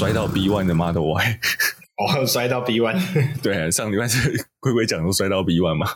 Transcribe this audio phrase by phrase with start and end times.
[0.00, 1.38] 摔到 B one 的 Model Y。
[1.98, 2.98] 哦，摔到 B one。
[3.42, 5.86] 对，上礼拜是 龟龟讲说摔到 B one 嘛。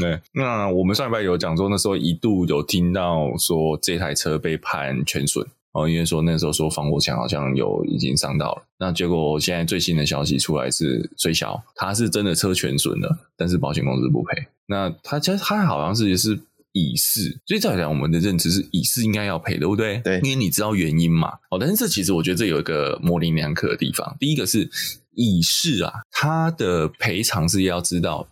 [0.00, 5.46] 对，那我们上礼拜有讲说，那时候一度有听到说这台车被判全损。
[5.72, 14.46] 哦，因为说那时候说防火墙好像有已经伤到了，那结果现在最新的消息出来是，最小他是真的车全损了，但是保险公司不赔。
[14.64, 16.40] 那他其实他好像是也是
[16.76, 19.98] 乙式，所以照讲我们的认知是乙式应该要赔，对不对？
[20.00, 21.28] 对，因为你知道原因嘛。
[21.50, 24.14] 哦，但是这其实我觉得这有一个模棱两可的地方。
[24.20, 24.68] 第一个是
[25.14, 28.28] 乙式啊，他的赔偿是要知道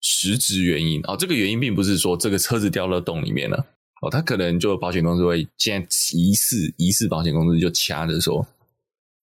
[0.00, 3.64] 实质原因哦，这个原因并不是说这个车子掉到洞里面了。
[4.02, 8.44] 哦，他可能就保险公司会现在疑似疑似保险公司就掐着说，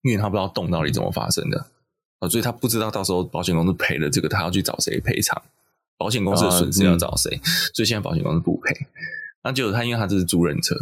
[0.02, 1.66] 因为他不知道洞到底怎么发生的，
[2.20, 5.42] 哦，所以他不知道到时候保险公司赔了这个，他要去找谁赔偿？
[5.98, 7.40] 保险公司的损失要找谁？
[7.74, 8.86] 所以现在保险公司不赔。
[9.44, 10.76] 那结果他因为他这是租赁车，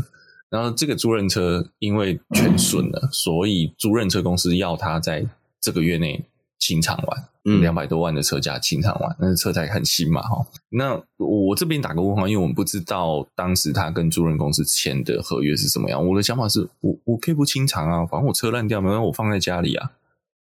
[0.49, 5.27] 然后这个租赁车因为全损了，所以租赁车公司要他在
[5.61, 6.25] 这个月内
[6.59, 7.25] 清偿完。
[7.47, 10.47] 嗯，两百多万的车价清偿完，但是车才很新嘛，哈。
[10.69, 16.07] 那我这边打个问号，因为我们不知道当时他跟租赁公司签的合约是什么样。
[16.07, 19.91] 我的想法是我我可以不清偿啊，反正我车烂掉，没关系，我放在家里啊，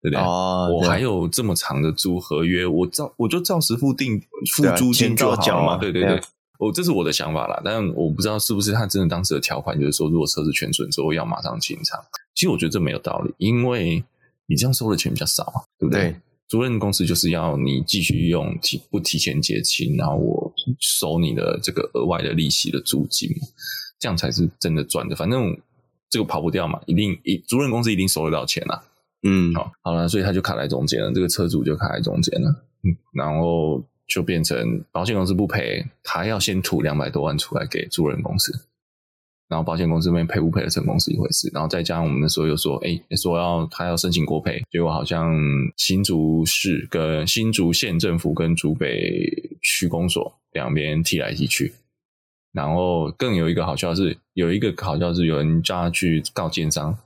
[0.01, 0.23] 对不对？
[0.23, 4.19] 哦，我还有这么长的租合约，我照我就照实付定
[4.53, 5.77] 付租金就好嘛。
[5.77, 6.21] 对对对，
[6.59, 7.61] 我这是我的想法啦。
[7.63, 11.99] 但我不知道是不是他真的当时的条款就是说，如果车子全损之后要马上清偿。
[12.33, 14.03] 其实我觉得这没有道理，因为
[14.47, 16.09] 你这样收的钱比较少啊，对不对？
[16.09, 16.15] 对
[16.47, 23.29] 租赁公司就是要你继续用提不提前结清，然后我收你的这个额外的利息的租金，
[23.99, 25.15] 这样才是真的赚的。
[25.15, 25.57] 反正
[26.09, 28.83] 这个跑不掉嘛，一定一租赁公司一定收得到钱啊。
[29.23, 32.49] 嗯，好，好了，所以他就卡在中间了，这个车主就卡在中间了。
[32.83, 38.67] 嗯，然后就变成保险公司不赔，他要先吐两百多万出来给租赁公司。
[39.47, 45.37] 然后保险公司那边赔不赔的成功是一回事，然后再加上我们那时候又说，哎，说要他要申请国赔，结果好像
[45.75, 49.21] 新竹市跟新竹县政府跟竹北
[49.61, 51.73] 区公所两边踢来踢去，
[52.53, 56.97] 然后更有一个好笑是，有一个好笑是有人叫他去告建商。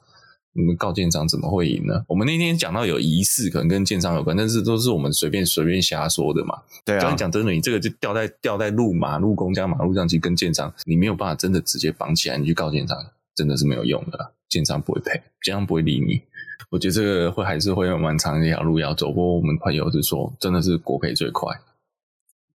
[0.58, 2.06] 你们告建商怎么会赢呢？
[2.08, 6.58] 我们那天讲到有疑似，可能跟建商有关，但是都是我们随便随便瞎说的嘛。
[6.86, 12.98] 对啊，讲真的，你这个就掉在掉在路马路公家马路上去跟建商，你没有办法真的直接绑起来，你去告建商，
[13.36, 14.32] 真的是没有用的。
[14.48, 16.22] 建商不会赔，建商不会理你。
[16.70, 19.08] 我觉得这个会还是会有蛮长的一条路要走。
[19.08, 21.54] 不过我们朋友是说，真的是国赔最快，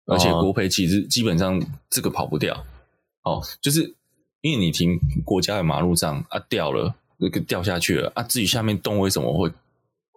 [0.07, 1.61] 而且国赔其实基本上
[1.91, 2.65] 这个跑不掉。
[3.25, 3.97] 哦，就是
[4.41, 6.95] 因为你停国家的马路上啊掉了。
[7.19, 8.23] 那个掉下去了啊！
[8.23, 9.53] 至于下面洞为什么会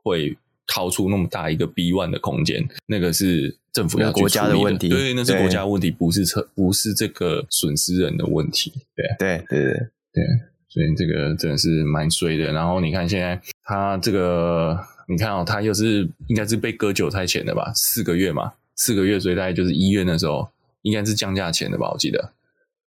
[0.04, 8.72] 会掏出那么大一个 B one 的空间，那个是政府要国家的问题，对，那是国家问题，不是车，不是这个损失人的问题。
[8.96, 9.74] 对，对，对，对，
[10.14, 10.24] 对，
[10.70, 12.54] 所以这个真的是蛮衰的。
[12.54, 17.72] 然后你看现在他这个，你看哦，他又是应该是被割韭菜钱的吧？
[17.74, 20.48] 四个月嘛，四个月，所以大概就是一月那时候，
[20.84, 21.90] 应该是降价钱的吧？
[21.92, 22.32] 我记得，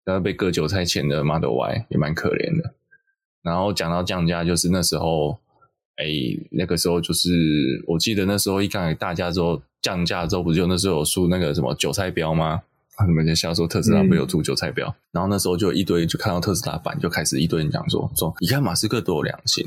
[0.03, 2.73] 然后被割韭菜钱的 Model Y 也蛮可怜的。
[3.43, 5.37] 然后讲到降价，就是那时候，
[5.95, 6.05] 哎，
[6.51, 12.61] 那个时候就是，我记得那时候一开始大家之后降价之后，不就那时候有出那个什么韭菜标吗？
[12.97, 19.63] 他们在笑说特斯拉没有出韭菜标，嗯、然后那时候就一堆就看到特斯拉版就开始一堆人讲说说，你看马斯克多有良心，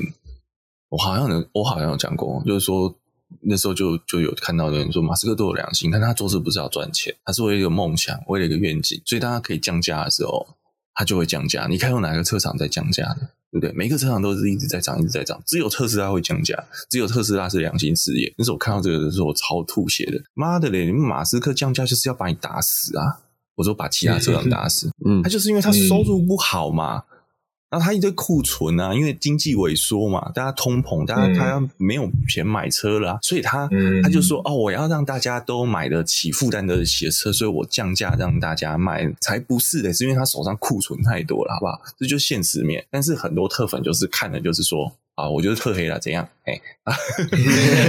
[0.89, 2.95] 我好像有我好像有讲过，就是说
[3.41, 10.45] 那时候就就有看到的人说马斯克多有良心，但他做事不是要赚钱，他是为了一个梦想，为了一个愿景，所以当他可以降价的时候，
[10.93, 11.67] 他就会降价。
[11.67, 13.29] 你看有哪个车厂在降价的？
[13.51, 13.71] 对不对？
[13.73, 16.55] 每个车厂都是一直在涨，一直在涨，只有特斯拉会降价，
[16.89, 18.33] 只有特斯拉是良心事业。
[18.37, 20.19] 那时候我看到这个的时候，我超吐血的。
[20.33, 20.85] 妈的嘞！
[20.85, 23.21] 你们马斯克降价就是要把你打死啊！
[23.55, 24.89] 我说把其他车厂打死。
[25.05, 26.93] 嗯，他就是因为他收入不好嘛。
[26.93, 27.03] 然
[27.79, 33.69] 后他一堆库存啊，因为经济萎缩嘛，大家通膨，大家他要没有钱买车了，啊，所以他
[34.03, 41.81] 他就说哦，我要让大家都买得起，负担得起的车，所以我降价让大家买，才不是的，是因为他手上库存太多了，好不好？
[41.97, 42.85] 这就是现实面。
[42.89, 46.27] 但是很多特粉就是看的就是说啊，我就是特黑了，怎样？
[46.45, 46.59] 哎，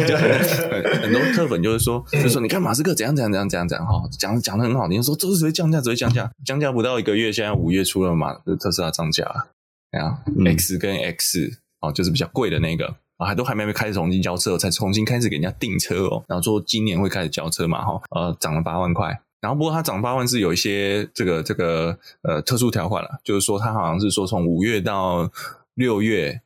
[0.07, 9.49] 就很，很多特粉就是说，就说你看马斯克怎样怎样怎样怎样怎样哈，讲讲的很好听，说这是只会降价，只会降价，降价不到一个月，现在五月初了嘛，特斯拉涨价了。
[9.95, 16.25] 啊、嗯、，X 跟 X 哦，就是比较贵的那个啊，还都还没开始重新交车，才重新开始给人家订车哦。
[16.29, 19.21] 然后说今年会开始交车嘛，哈，呃，涨了八万块。
[19.41, 25.31] 然后不过它涨八万是有一些这个这个呃特殊条款了，就是说它好像是说从五月到
[25.75, 26.41] 六月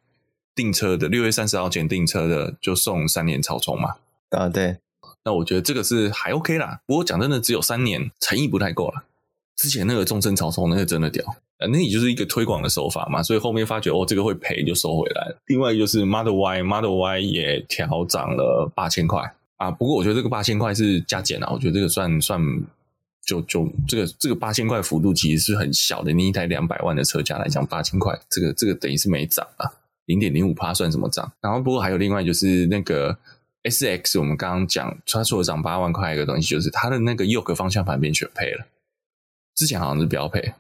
[0.55, 3.95] 订车的，六月三十号前订车的就送三年草丛嘛。
[4.31, 4.79] 啊，对。
[5.25, 6.81] 那我觉得这个是还 OK 啦。
[6.87, 9.05] 不过讲真的，只有三年，诚意不太够了。
[9.59, 11.25] 之前那个众生草丛那个真的屌，
[11.69, 15.37] 那也就是一个推广的手法嘛，所以后面发觉哦这个会赔就收回来了。
[15.49, 19.21] 另外就是 Model Y，Model Y 也调涨了八千块
[19.57, 22.41] 啊，不过我觉得这个八千块是加减啊，我觉得这个算算
[23.27, 29.67] 就就这个这个八千块幅度其实是很小的，你一台两百万的车价来讲，八千块这个这个等于是没涨啊，
[30.07, 31.33] 零点零五趴算什么涨？
[31.41, 33.19] 然后不过还有另外就是那个
[33.65, 38.65] S X，我们刚刚讲它除了涨八万块一个东西，就是它的那个 Yoke 方向盘变全配了。
[39.59, 40.53] 之前好像是标配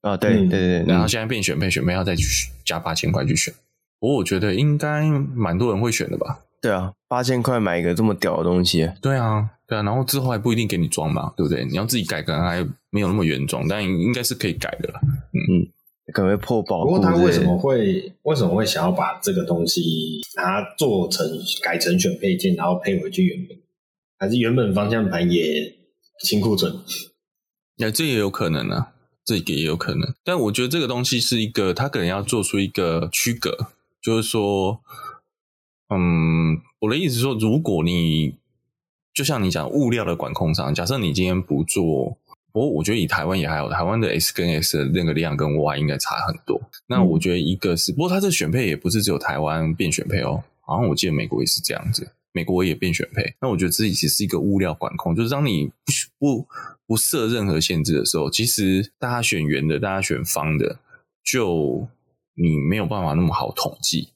[0.00, 2.24] 啊，对对对，然后现在变选配，选配要再去
[2.64, 3.54] 加八千块去选。
[4.00, 6.40] 不过我觉得应该蛮多人会选的吧？
[6.60, 11.64] 对啊，八千块买一个这么屌的东西，对啊，对啊，然后之后还不一定给你装嘛，对不对？
[11.64, 15.00] 你要自己改，可能还没有那么原装，但应该是可以改的了。
[15.32, 15.70] 嗯，
[16.12, 16.84] 可能会破保。
[16.84, 21.24] 不过他为什么会为什么会想要把这个东西拿做成
[21.62, 23.56] 改成选配件，然后配回去原本？
[24.18, 25.72] 还是原本方向盘也
[26.24, 26.74] 清库存？
[27.76, 28.92] 那、啊、这也有可能呢、啊，
[29.24, 30.14] 这个也有可能。
[30.22, 33.68] 但我觉得这个东西是一个，他可能要做出一个区隔，
[34.00, 34.80] 就是说，
[35.88, 38.36] 嗯，我的意思是说，如果你
[39.12, 42.16] 就像你讲物料的管控上，假设你今天不做，
[42.52, 46.60] 不过我觉得以台湾也还好，台湾的 S 跟 S 的那个量跟 Y 应该差很多。
[46.86, 52.12] 那我觉得一个是，不过它这选配也不是只有台湾变选配哦，好像我记得美国也是这样子。
[52.36, 56.48] 美国也变选配，那我觉得这其实是一个物料管控，就是当你不不
[56.86, 60.78] 不设任何限制的时候，其实大家选圆的，大家选方的，
[61.24, 61.88] 就
[62.34, 64.10] 你没有办法那么好统计。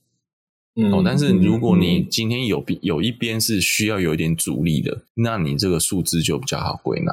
[0.75, 7.13] 嗯，哦，但是如果你今天有有一边是需要有一点阻力的，那你这个数字就比较好归纳。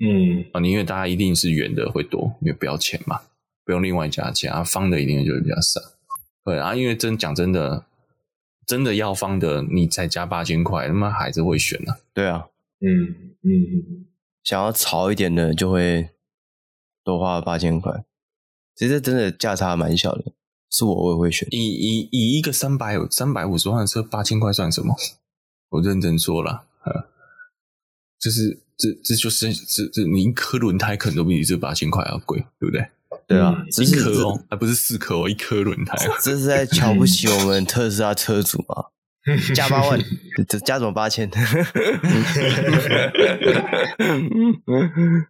[0.00, 3.20] 嗯，啊，因为大家一定是圆的会多，因为不要钱嘛，
[3.64, 5.80] 不用另外加钱啊，方的一定就是比较少。
[6.44, 7.84] 对啊，因为真讲真的。
[8.66, 11.98] 真的要方的，你再加八千块，他妈还是会选呢、啊。
[12.14, 12.46] 对啊，
[12.80, 12.88] 嗯
[13.42, 14.06] 嗯，
[14.44, 16.10] 想要潮一点的，就会
[17.02, 18.04] 多花八千块。
[18.76, 20.32] 其实真的价差蛮小的，
[20.70, 21.48] 是我我也会选。
[21.50, 24.94] 以以以一个三百三百五十万的车，八千块算什么？
[25.70, 26.66] 我认真说了，
[28.20, 32.86] 就是这这就是这这你一颗轮胎可能都比你这八千块要贵，对不对？
[33.26, 35.96] 对啊，一颗哦，还不是四颗哦，一颗轮胎。
[36.22, 38.86] 这是在瞧不起我们特斯拉车主吗？
[39.54, 39.98] 加八万，
[40.46, 41.30] 这加怎么八千？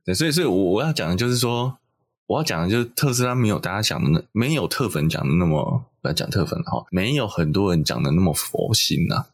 [0.05, 1.79] 对，所以，所以我我要讲的就是说，
[2.27, 9.27] 我要讲的就是特斯拉没有大家想的那，没有特粉讲的那么，不要讲特粉哈，没有很多人讲的那么佛心呐、啊。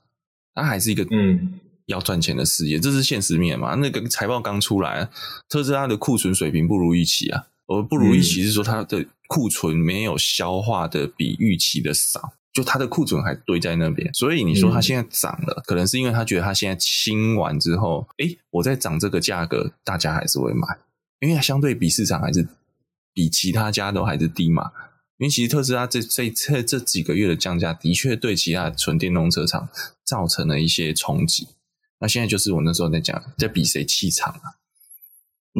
[0.54, 3.74] 它还是一个嗯要赚钱的事业，这是现实面嘛。
[3.76, 5.08] 那个财报刚出来，
[5.48, 7.46] 特斯拉的库存水平不如预期啊。
[7.66, 14.12] 而不如预期是说，它的库存没有消化的比预期的少，就它的库存还堆在那边。
[14.12, 20.67] 所以你说它现在涨了，可能是因为他觉得他现在清完之后，诶，我在涨这个价格，大家还是会买，
[21.20, 22.49] 因为它相对比市场还是
[23.12, 24.70] 比其他家都还是低嘛。
[25.19, 29.69] 因为其实特斯拉这这这这几个月的降价，的确对其他纯电动车厂
[30.05, 31.49] 造成了一些冲击。
[31.99, 34.56] 那现在就是我那时候在讲，在比谁气场啊。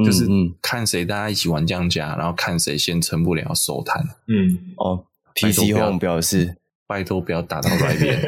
[0.05, 0.25] 就是
[0.63, 4.01] 看谁大家一起玩降价，然后看谁先撑不了收摊。
[4.29, 5.05] 嗯，哦
[5.35, 6.59] ，PC Home 表示
[6.91, 8.19] 拜托不要打到 Rivian。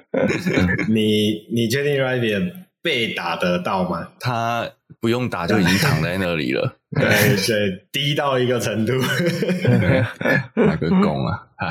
[0.88, 4.08] 你你确定 Rivian 被打得到吗？
[4.18, 4.66] 他
[4.98, 6.78] 不用打就已经躺在那里了。
[6.92, 7.04] 对
[7.46, 8.94] 对，低到一个程度。
[10.56, 11.48] 那个功啊！
[11.56, 11.68] 哎，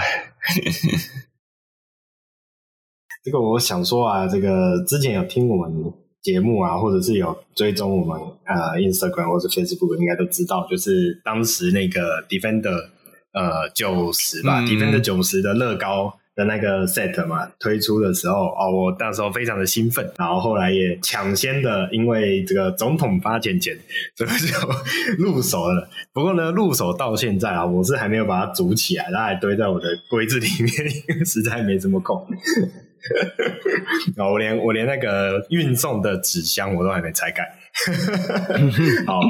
[3.23, 5.91] 这个我想说啊，这个之前有听我们。
[6.21, 12.89] 节目啊，或者是有追踪我们呃 Instagram 或者 Facebook，应该都知道，就是当时那个 Defender
[13.33, 23.77] 呃九十吧、嗯、，Defender 九十的乐高的那个 set 嘛，推出的时候哦，我那时候非常的兴奋，然后后来也抢先的，因为这个总统发钱钱，
[24.15, 25.89] 所以就入手了。
[26.13, 30.73] 不过呢，入手到现在啊，我是还没有把它组起来，它还堆在我的柜子里面，
[31.09, 32.25] 因为实在没什么空。
[34.17, 37.43] 我连我连那个运送的纸箱我都还没拆开。
[39.07, 39.21] 好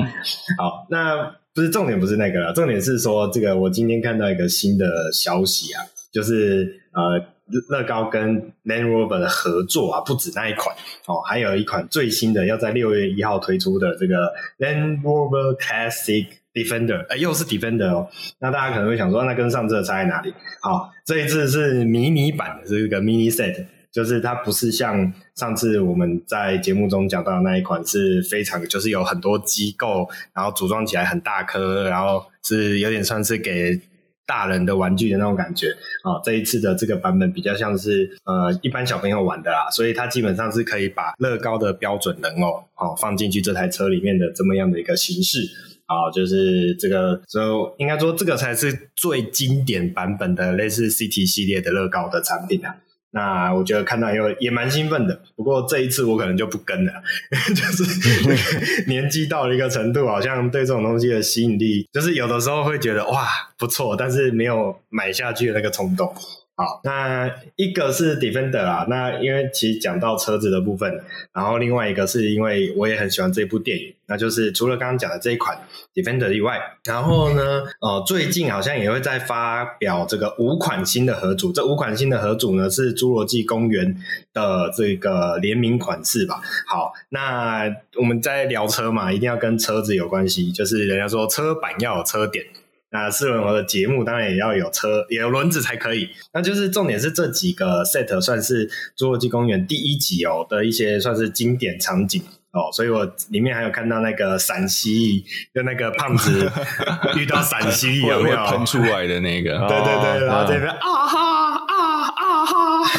[0.57, 7.19] 好，那不是重点，不是那个了，重点是说这个，我今天看到一个新的消息啊，就是呃，
[7.67, 10.73] 乐高跟 Land Rover 的合作啊，不止那一款
[11.05, 18.07] 哦，还有一款最新的要在六月一号推出的这个 Land Rover Classic Defender，哎，又是 Defender 哦。
[18.39, 20.33] 那大家可能会想说，那跟上次的差在哪里？
[20.61, 33.79] 好，这一次是迷你版的这个 Mini Set，就是它不是像上次我们在节目中讲到的那一款，是非常就是有很多机构，然后组装起来很大颗，然后是有点算是给
[34.25, 35.69] 大人的玩具的那种感觉。
[36.03, 45.39] 啊，这一次的这个版本比较像是呃一般小朋友玩的啦，所以它基本上是可以把乐高的标准人偶哦放进去这台车里面的这么样的一个形式。
[45.87, 52.77] 啊，就是这个，就应该说这个才是最经典版本的类似 CT 系列的乐高的产品啊。
[53.11, 56.93] 那我觉得看到以后也蛮兴奋的，不过这一次我可能就不跟了，
[57.55, 66.13] 就是 年纪到了一个程度，好像对这种东西的吸引力，就是有的时候会觉得哇不错，但是没有买下去的那个冲动。
[66.59, 71.01] 好，那一个是 Defender 啊，那因为其实讲到车子的部分，
[71.31, 75.57] 然后另外一个是因为我也很喜欢这部电影，那就是除了刚刚讲的这一款
[75.93, 83.95] Defender 以外，然后呢，呃，最近好像也会再发表这个五款新的合组，这五款新的合组呢是侏罗纪公园
[84.33, 86.41] 的这个联名款式吧。
[86.67, 92.43] 好，那我们在聊车嘛，一定要跟车子有关系，就是人家说车板要有车点。
[92.91, 96.09] 那四轮活的节目当然也要有车，也有轮子才可以。
[96.33, 98.67] 那就是重点是这几个 set 算是
[98.97, 106.51] 《侏罗纪公园》第一集哦的一些算是经典场景哦，所以我里面还有看到那个陕西蜴，就那个胖子
[107.15, 109.59] 遇到陕西蜴有没有喷出来的那个？
[109.67, 111.28] 对对对，然后这边啊哈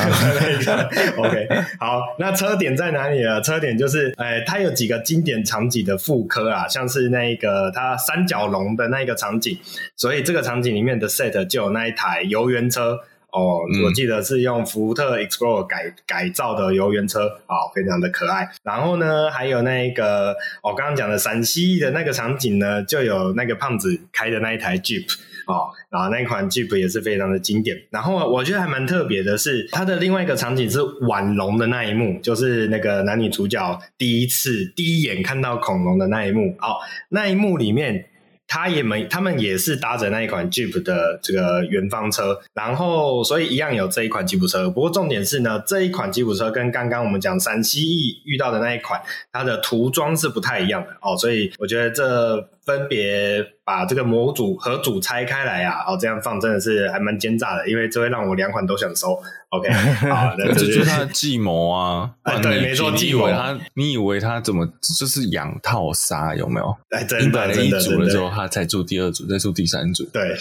[1.18, 3.40] OK 好，那车点在哪里呢？
[3.40, 9.58] 车点就是，哎，它有几个经典场景的复刻啊，像是那个它三角龙的那个场景，
[9.96, 13.00] 所以这个场景里面的 set 就有那一台游园车。
[13.32, 18.48] 哦，我记得是用福特 Explorer 改改造的游园车，哦，非常的可爱。
[18.64, 25.06] 然后呢，还有那个我刚刚讲的陕西的那个场景呢，就有那个胖子开的那一台 Jeep，
[25.46, 27.76] 哦，然后那款 Jeep 也是非常的经典。
[27.90, 36.56] 然后我觉得还蛮特别的是，它的另外一个场景是晚龙的那一幕，就是那个男女主角第一次第一眼看到恐龙的那一幕。
[36.60, 36.76] 哦，
[37.10, 38.06] 那一幕里面。
[38.52, 44.68] 他也没，他们也是搭着那一款 Jeep 的这个原方车，然后所以一样有这一款吉普车。
[44.68, 49.00] 不过重点是呢，这一款吉普车跟刚刚我们讲陕西翼遇到的那一款，
[49.32, 51.16] 它的涂装是不太一样的哦。
[51.16, 59.20] 所以我觉得这分别把这个模组和组拆开来啊，哦这样放真的是还蛮奸诈的，因为这会让我两款都想收。
[59.48, 59.68] OK，
[60.08, 62.08] 好，这就是他的计谋啊！
[62.22, 63.28] 啊对，没错，计谋。
[63.28, 66.76] 他，你以为他怎么就是养套杀有没有？
[66.90, 70.04] 哎，真的，真的，一组了之后，他才做第二组，再做第三组。
[70.12, 70.36] 对。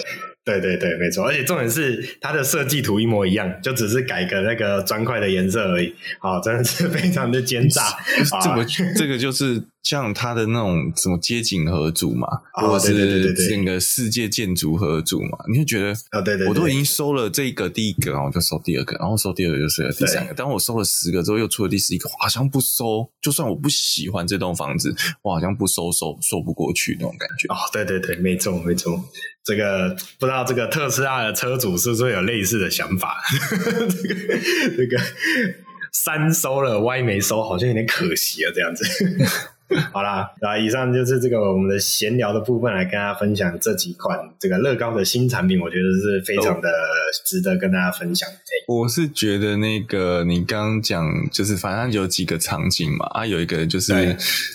[0.46, 5.94] 对对对，没错，而且重点是它的设计图一模一样，就只是改个那个砖块的颜色而已。
[6.20, 7.84] 好，真的是非常的奸诈。
[8.42, 20.34] 这个这个就是像它的那种什么街景合组嘛，或者是整个世界建筑合组嘛，你就觉得啊，对对，我都已经收了这个第一个，然后就收第二个，然后收第二个就收了第三个。
[20.34, 27.48] 当我收了十个之后，又出了第十一个，好像不收，就算我不喜欢这栋房子，我好像不收收说不过去那种感觉。
[27.48, 29.04] 哦，对对对，没错没错。
[29.46, 33.18] 这个不知道这个特斯拉的车主是不是有类似的想法？
[33.50, 34.16] 这个
[34.78, 35.02] 这个
[35.94, 38.84] 三收了歪没收，好像有点可惜啊，这样子。
[39.94, 46.70] 好啦，那以上就是这个我们的闲聊的部分，来跟大家分享这几款这个乐高的新产品，我觉得是非常的
[47.26, 48.28] 值得跟大家分享。
[48.68, 53.94] 我是觉得那个你刚刚讲，就是反正有几个场景嘛，啊，有一个就是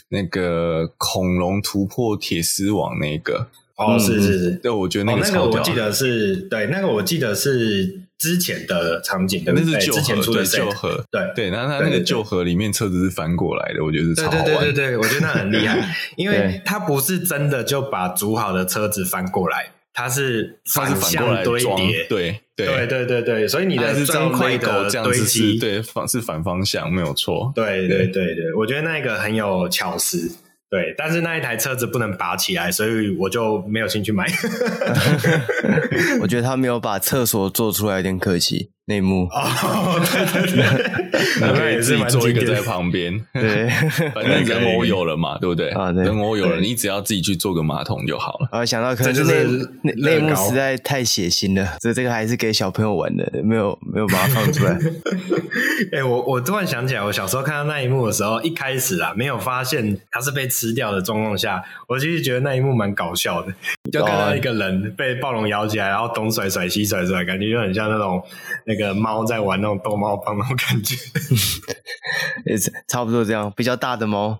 [0.08, 3.48] 那个恐龙突破铁丝网那个。
[3.76, 9.72] 哦，是是是，对，我觉得那个、哦、那个我记得是对，那个我记得是之前的场景，对不对？
[9.72, 11.50] 那是旧盒，之前出的旧盒，对对。
[11.50, 14.44] 那它那个旧盒里面车子是翻过来的，我觉得是超好玩。
[14.44, 27.52] 对对对对对，我觉得那很厉害， 因为它不是真的就把组好的车子翻过来，它是反向堆叠，对对对对对对，所以你的砖块的堆积，对反是反方向，没有错。
[27.56, 30.30] 对对对对，我觉得那个很有巧思。
[30.74, 34.26] 对，但是那一台车子不能拔起来，所以我就没有兴趣买。
[36.20, 38.72] 我觉得他没有把厕所做出来，有点可惜。
[38.86, 39.26] 内幕。
[39.30, 43.68] 哦，对对对，你 可以自己做一个在旁边，对，
[44.14, 45.70] 反正人偶有了嘛，对不对？
[45.70, 48.48] 啊，对，人偶有了，你只要自己去做个马桶就好了。
[48.50, 49.44] 啊，想到可能就是
[49.82, 54.76] 内内幕实在太血腥了，所以这个还是给小朋友玩的，没有没有把它放出来。
[55.92, 63.52] 哎，我我突然想起来，我小时候看到那一幕的时候，一开始啊，没有发现它是被吃掉的状况下，我其实觉得那一幕蛮搞笑的，
[63.92, 68.22] 就看到一个人被暴龙咬起来，然后东甩甩西甩甩，感觉就很像那种。
[68.66, 70.96] 那个猫在玩那种逗猫棒那种感觉，
[72.50, 73.52] 也是差不多这样。
[73.54, 74.38] 比较大的猫，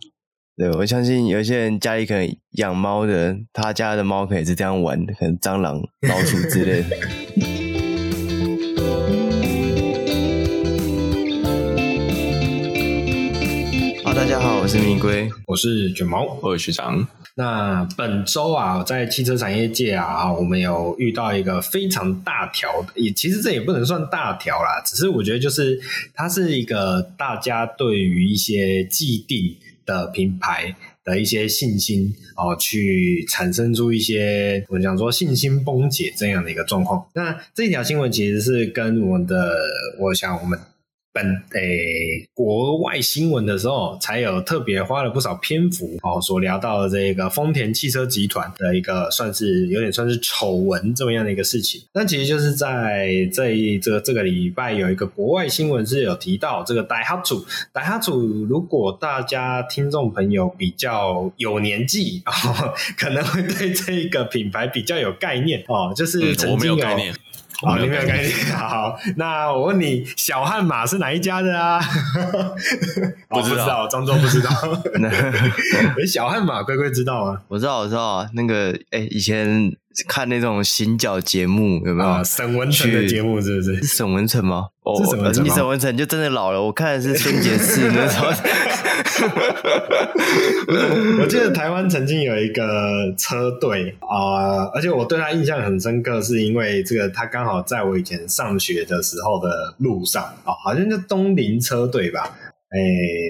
[0.57, 6.97] 对，我相信有些人家里可能养猫的，他家的猫可能是这样玩，可能蟑螂、老鼠之类的。
[14.45, 17.09] 好，我是米龟，我是卷毛，我是学长。
[17.35, 25.81] 那本周啊，在汽车产业界啊，我们有遇到一个非常大条的，也其实这也不能算大条啦，只是我觉得就是
[26.13, 37.03] 它是一个大家对于一些既定的品牌的一些信心哦，去产生出一些我们讲说信心崩解这样的一个状况。
[37.15, 39.57] 那这条新闻其实是跟我们的，
[40.01, 40.61] 我想我们。
[41.15, 51.81] 本诶、欸，国外新闻的时候，才有特别花了不少篇幅哦，所聊到的这个丰田汽车集团的一个算是有点算是丑闻这么样的一个事情。
[51.95, 66.85] 那其实就是在这一这个这个礼拜有一个国外新闻是有提到这个 Daihatsu Daihatsu，如果大家听众朋友比较有年纪哦， 可能会对这个品牌比较有概念哦，就是曾经有。
[66.85, 67.15] 嗯
[67.65, 68.33] 好，你没有概念。
[68.57, 71.81] 好，那我问你，小悍马是哪一家的啊？
[73.29, 74.51] 不知道，装作不知道。
[76.07, 77.41] 小悍马，乖乖知道吗？
[77.49, 78.29] 我知道，我知道啊。
[78.35, 79.73] 那个，哎、欸，以前
[80.09, 82.09] 看那种行脚节目，有没有？
[82.09, 83.77] 啊、沈文成的节目是不是？
[83.83, 84.69] 是沈文成吗？
[84.83, 85.45] 哦，是沈文成。
[85.45, 86.63] 你沈文成就真的老了。
[86.63, 88.27] 我看的是春节四那时候。
[91.21, 102.37] 我记得台湾曾经有一个车队啊、呃，而且我对他印象很深刻，是因为这个他刚好在我以前上学的时候的路上啊、哦，好像叫东林车队吧？
[102.71, 102.79] 哎，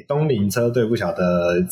[0.09, 1.63] 东林车队不晓得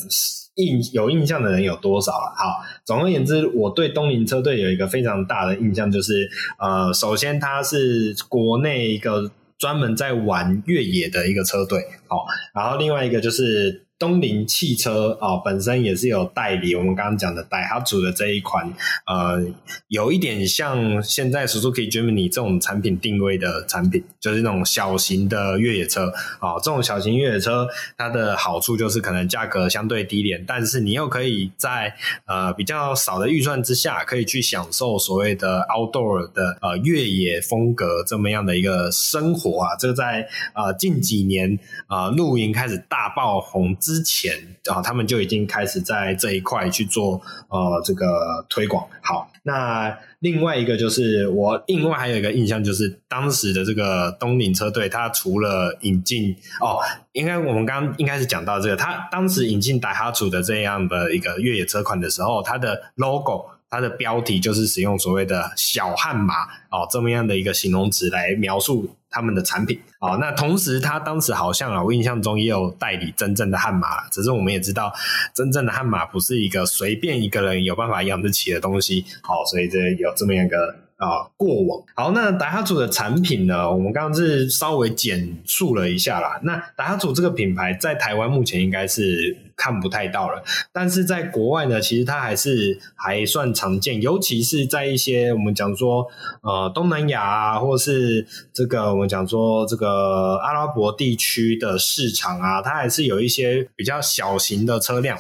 [0.55, 2.35] 印有印象的人有多少了？
[2.37, 6.29] 好，总而言之，我对东林车队有一个非常大的印象，就是
[6.59, 12.21] 呃，首先它是国内一个专门在玩越野的一个车队，好、哦，
[12.55, 13.87] 然后另外一个就是。
[14.03, 18.69] 东林汽车啊、本身也是有代理我们刚刚讲的 Daihatsu 的这一款，
[19.07, 19.41] 呃，
[19.87, 31.95] 有一点像现在 Suzuki Jimny 这种产品定位的产品，就是那种小型的越野车啊、这种小型越野车，它的好处就是可能价格相对低廉，但是你又可以在
[32.27, 39.77] 呃比较少的预算之下，可以去享受所谓的 outdoor 的呃越野风格这么样的一个生活啊。
[39.79, 41.57] 这个在呃近几年
[41.87, 44.35] 啊、露营开始大爆红之之前
[44.65, 48.89] 啊，他们就已经开始在这一块去做呃这个推广。
[49.03, 56.81] 好，那另外一个就是我另外还有一个印象就是当时的这个东岭车队，它除了引进哦，
[57.13, 63.52] 应该我们刚刚应该是讲到这个，它当时引进达哈组的这样的一个越野车款的时候，它的 logo。
[63.73, 70.19] 它的标题就是使用所谓的“小悍马”哦，这么样的一个形容词来描述他们的产品哦。
[70.21, 74.93] 那同时，他当时好像啊，我印象中也有代理真正的悍马，只是我们也知道，
[75.35, 79.07] 真正的悍马不是一个随便一个人有办法养得起的东西。
[79.23, 80.77] 哦，所以这有这么样一个。
[81.03, 83.69] 啊，过往好，那达哈组的产品呢？
[83.69, 86.39] 我们刚刚是稍微简述了一下啦。
[86.45, 90.41] 那达哈组这个品牌在台湾目前应该是看不太到了，
[90.73, 96.07] 但是在国外呢，其实它还是还算常见，尤其是在一些我们讲说
[96.43, 105.19] 呃东南亚啊，或是这个我们讲说这个阿拉伯地区的市场啊，它还是有一些比较小型的车辆。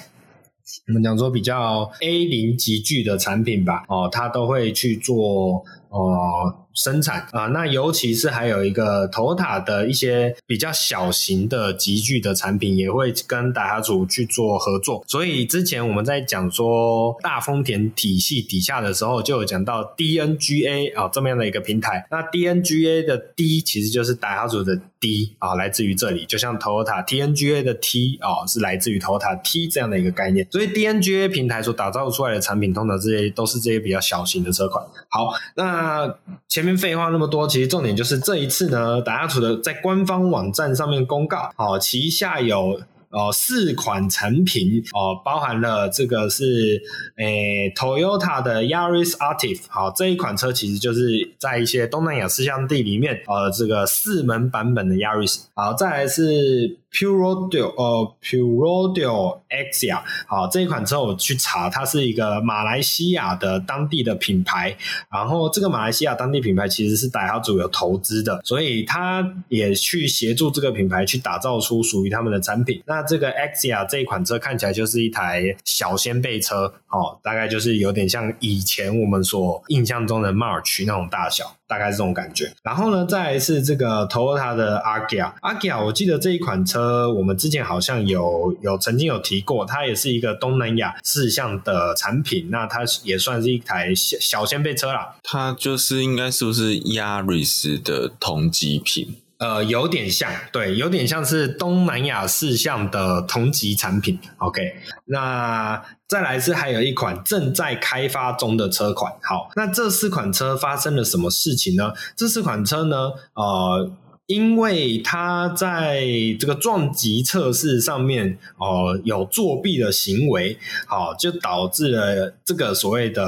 [0.88, 6.61] 我们讲说比较 A 零级距的产品吧，哦，它都会去做哦。
[6.74, 15.04] 生产啊，那尤其是还有一个 Toyota 的一些比较小型的集聚的产品，也会跟达哈组去做合作。
[15.06, 22.06] 所以之前我们在讲说大丰田体系底下的时候，就有讲到 DNGA 啊这么样的一个平台。
[22.10, 30.46] 那 DNGA 的 D 其实就是达哈组的 D 啊，来自于这里，就像 Toyota TNGA 的 T 啊是来自于 Toyota T 这样的一个概念。
[30.50, 34.82] 所以 DNGA 平台所打造出来的产品，通常这些都是这些比较小型的车款。
[35.10, 36.08] 好，那
[36.48, 36.61] 前。
[36.62, 46.80] 前面废话那么多，其实重点就是这一次呢，达哈组的在官方网站上面公告，哦，旗下有哦四款产品哦，包含了这个是
[47.16, 56.78] 诶 Toyota 的 Yaris Active，好，这一款车其实就是在一些东南亚试驾地里面，呃，这个四门版本的 Yaris，好，再来是。
[56.92, 64.76] Purodio 呃 Purodio Axia 好，这一款车我去查，它是一个马来西亚的当地的品牌。
[65.10, 72.82] 然后这个马来西亚当地品牌其实是达哈组有投资的，所以他也去协助这个品牌去打造出属于他们的产品。
[72.86, 81.56] 那这个 Axia 这一款车看起来就是一台小掀背车，哦，大概就是有点像以前我们所印象中的 March 那种大小。
[81.72, 95.16] 大概是这种感觉，然后呢，再来是这个 Toyota 的 Agia，Agia，我记得这一款车我们之前好像有有曾经有提过，它也是一个东南亚四项的产品，那它也算是一台小小掀背车啦。
[95.22, 99.16] 它就是应该是不是 Yaris 的同级品？
[99.42, 104.18] 呃，有点像，对，有点像是东南亚四项的同级产品。
[104.38, 104.76] OK，
[105.06, 105.82] 那。
[106.08, 111.94] 再来是还有一款正在开发中的车款，好，那这四款车发生了什么事情呢？
[112.14, 113.90] 这四款车呢，呃，
[114.26, 116.04] 因为它在
[116.38, 123.24] 这个撞击测试上面哦、呃、有作弊的行为，好，就导致了这个所谓的。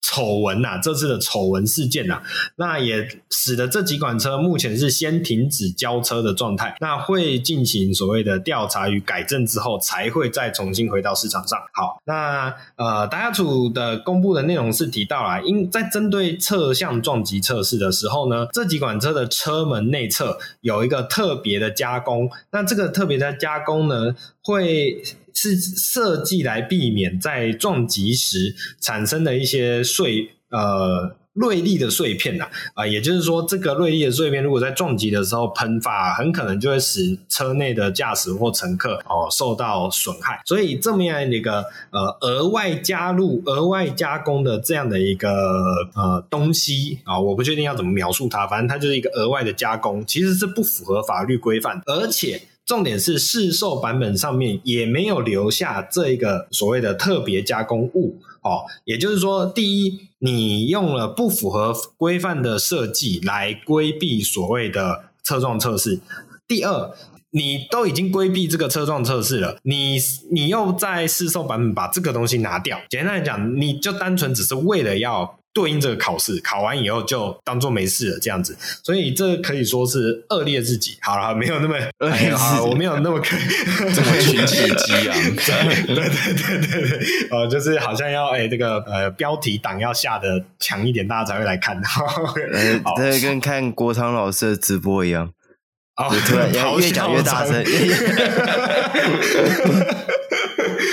[0.00, 2.22] 丑闻呐，这次的丑闻事件呐、啊，
[2.56, 11.58] 那也使得这几款车目前是先停止交车的状态，那会进行所谓的调查与改正之后，才会再重新回到市场上。
[11.72, 25.02] 好，那呃，大家组的公布的内容是提到了，因在针对侧向撞击测试的时候呢，这几款车的车门内侧有一个特别的加工，那这个特别的加工呢，会。
[25.34, 40.40] 是设计来避免在撞击时产生的一些碎呃锐利的碎片呐啊，啊，也就是说，这个锐利的碎片如果在撞击的时候喷发，很可能就会使车内的驾驶或乘客哦受到损害。
[40.44, 45.30] 所以这么样的一个呃额外加入、额外加工的这样的一个
[45.94, 52.42] 呃东西啊，我不确定要怎么描述它，反正它就是一个额外的加工，其实是不符合法律规范，而且。
[52.68, 66.00] 重点是市售版本上面也没有留下这一个所谓的特别加工物哦，也就是说，第一，你用了不符合规范的设计来规避所谓的车撞测试；
[66.46, 66.92] 第二，
[67.30, 69.96] 你都已经规避这个车撞测试了，你
[70.30, 75.37] 你又在市售版本把这个东西拿掉，简单来讲，你就单纯只是为了要。
[75.58, 80.96] 对应这个考试，考完以后就当做没事了，这样子，所以这可以说是恶劣自己。
[81.02, 83.40] 好了，没有那么恶劣，好，我没有那么可以
[83.92, 85.18] 这么群起激昂。
[85.36, 91.76] 对对对对对，呃，就是好像要哎，这个呃标题党要下的强一点，大家才会来看。
[91.76, 95.32] 呃，这跟看国昌老师的直播一样，
[95.96, 97.64] 哦，突然越讲越大声。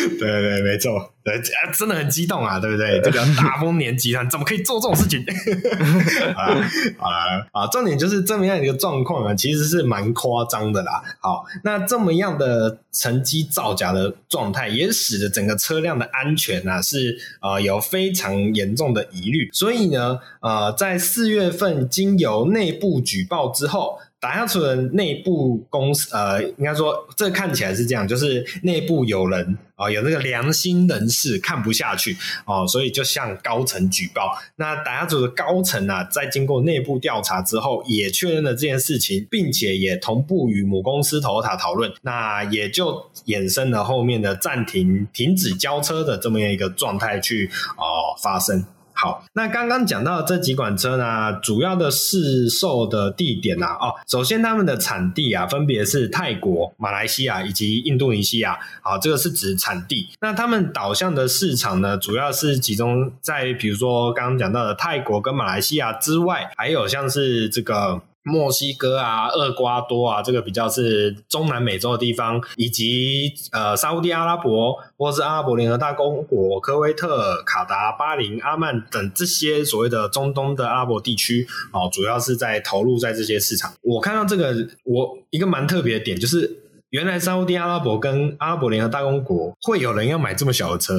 [0.17, 1.41] 对对对，没错，对，
[1.73, 2.99] 真的很激动啊，对不对？
[3.03, 5.23] 这个大丰年集团怎么可以做这种事情？
[6.35, 6.61] 好了
[6.97, 11.01] 好了啊，重点就是这么样一个状况啊，其实是蛮夸张的啦。
[11.19, 19.49] 好，那这么样的成绩造假的状态，也使得整个车辆的安全啊是呃有非常严重的疑虑。
[19.51, 23.99] 所以呢，呃，在四月份经由内部举报之后。
[24.19, 34.35] 打下出的内部公司，呃，应该说这看起来是这样，就是内部有人啊、有那个良心人士看不下去哦、所以就向高层举报。
[34.55, 48.65] 那打下组的高层啊，在经过内部调查之后，也确认了这件事情，并且也同步与母公司 Toyota 讨论，那也就衍生了后面的暂停、停止交车的这么样一个状态去哦、发生。
[48.95, 58.57] 好，那刚刚讲到的这几款车呢，主要的市售的地点啊，哦，首先他们的产地啊，分别是泰国、马来西亚以及印度尼西亚。
[58.81, 60.07] 好，这个是指产地。
[60.21, 68.01] 那他们导向的市场呢，主要是集中在比如说刚刚讲到的泰国跟马来西亚之外，还有像是这个。
[68.25, 83.71] 墨西哥啊，厄瓜多啊，这个比较是中南美洲的地方，以及呃沙乌地阿拉伯或是阿拉伯联合大公国、科威特、卡达、巴林、阿曼等这些所谓的中东的阿拉伯地区，哦，主要是在投入在这些市场。
[83.81, 90.95] 我看到这个，我一个蛮特别的点就是，原来沙乌地阿拉伯跟阿拉伯联合大公国会有人要买这么小的车，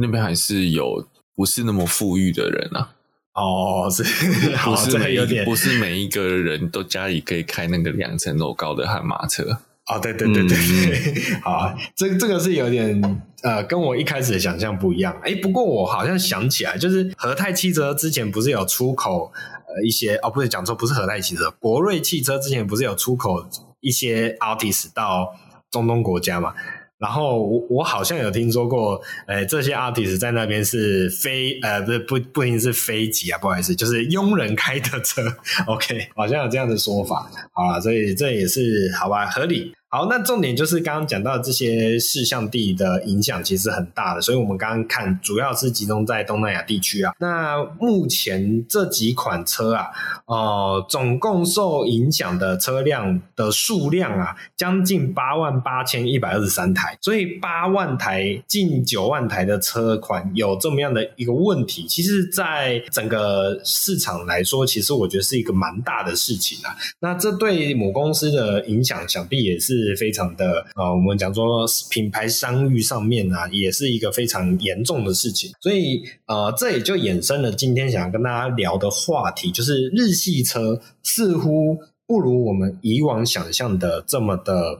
[0.00, 2.95] 那边还是有不是那么富裕的人啊。
[3.36, 4.02] 哦，是，
[4.64, 9.58] 不是每有点不是每一个人都家里可以开那个两层楼高的悍马车。
[9.86, 15.16] 哦，对对对对对，嗯、 好，这这个是有点呃，跟我一开始的想象不一样。
[15.22, 19.30] 哎，不过我好像想起来，就是和泰汽车之前不是有出口
[19.68, 23.46] 呃一些哦，不是讲错，不是和泰汽车，国瑞汽车之前不是有出口
[23.80, 25.36] 一些 Altis 到
[25.70, 26.54] 中东国家嘛？
[26.98, 35.22] 然后我我好像有听说过，呃，这些 artist 在那边是飞，呃，不是不不一定是飞机啊，不好意思，就是佣人开的车，
[35.68, 39.75] OK，好像有这样的说法，好了，所以这也是好吧，合理。
[39.88, 47.12] 好，那重点就是刚刚讲到这些事项地的影响其实很大的，所以我们刚刚看主要是集中在东南亚地区啊。
[47.20, 49.86] 那目前这几款车啊，
[50.26, 66.74] 呃，总共受影响的车辆的数量啊，将近八万八千一百二十三台，所以八万台近九万台的车款有这么样的一个问题，其实，在整个市场来说，其实我觉得是一个蛮大的事情啊。
[66.98, 69.75] 那这对母公司的影响，想必也是。
[69.76, 75.50] 是非常的啊，我们讲说品牌商誉上面啊，也是一个非常严重的事情。
[75.60, 84.78] 所以呃，这也就衍生了今天想要跟大家聊的话题，就是日系车似乎不如我们以往想象的这么的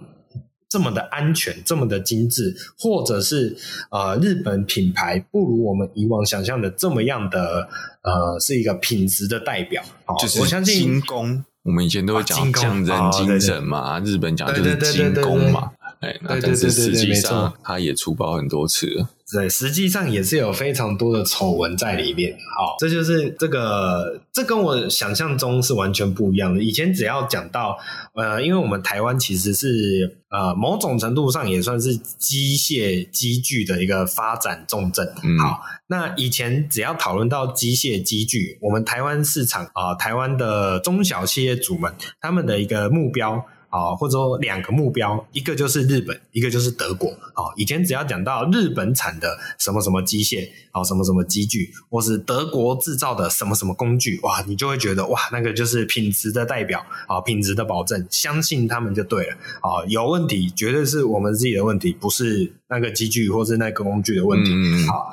[0.69, 3.57] 这么的安全，这么的精致，或者是
[3.91, 7.69] 呃，日本品牌不如我们以往想象的这么样的
[8.03, 9.83] 呃，是一个品质的代表。
[10.19, 11.45] 就是我相信精工。
[11.66, 15.72] 我们以前都会讲匠人精神嘛，日本讲就是精工嘛。
[16.00, 19.09] 哎，那但是实际上他也出包很多次了。
[19.33, 22.33] 对，实际上也是有非常多的丑闻在里面。
[22.57, 26.62] 好，这就是这个，这跟我想象中是完全不一样的。
[26.62, 27.77] 以前只要讲到，
[28.15, 35.12] 呃，因为我们台湾其实是呃某种程度上也算是机械机具的一个发展重镇。
[35.25, 43.45] 嗯、好，那以前只要讨论到机械机具，我们台湾市场啊、呃，台湾的中小企业主们他们的一个目标。
[43.77, 47.11] 啊，或者说两个目标，一个就是日本，一个就是德国。
[47.35, 59.37] 啊，以前只要讲到日本产的什么什么机械，啊，什么什么机具，或是德国制造的什么什么工具，哇，你就会觉得哇，那个就是品质的代表，啊，品质的保证，相信他们就对了。
[59.61, 64.51] 啊，有问题绝对是我们自己的问题，不是那个机具或是那个工具的问题。
[64.55, 65.12] 嗯，好。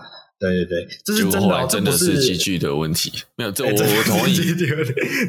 [0.52, 3.12] 对对对，这是真的，哦，真的是机具的问题。
[3.36, 4.40] 没有，这我我同意，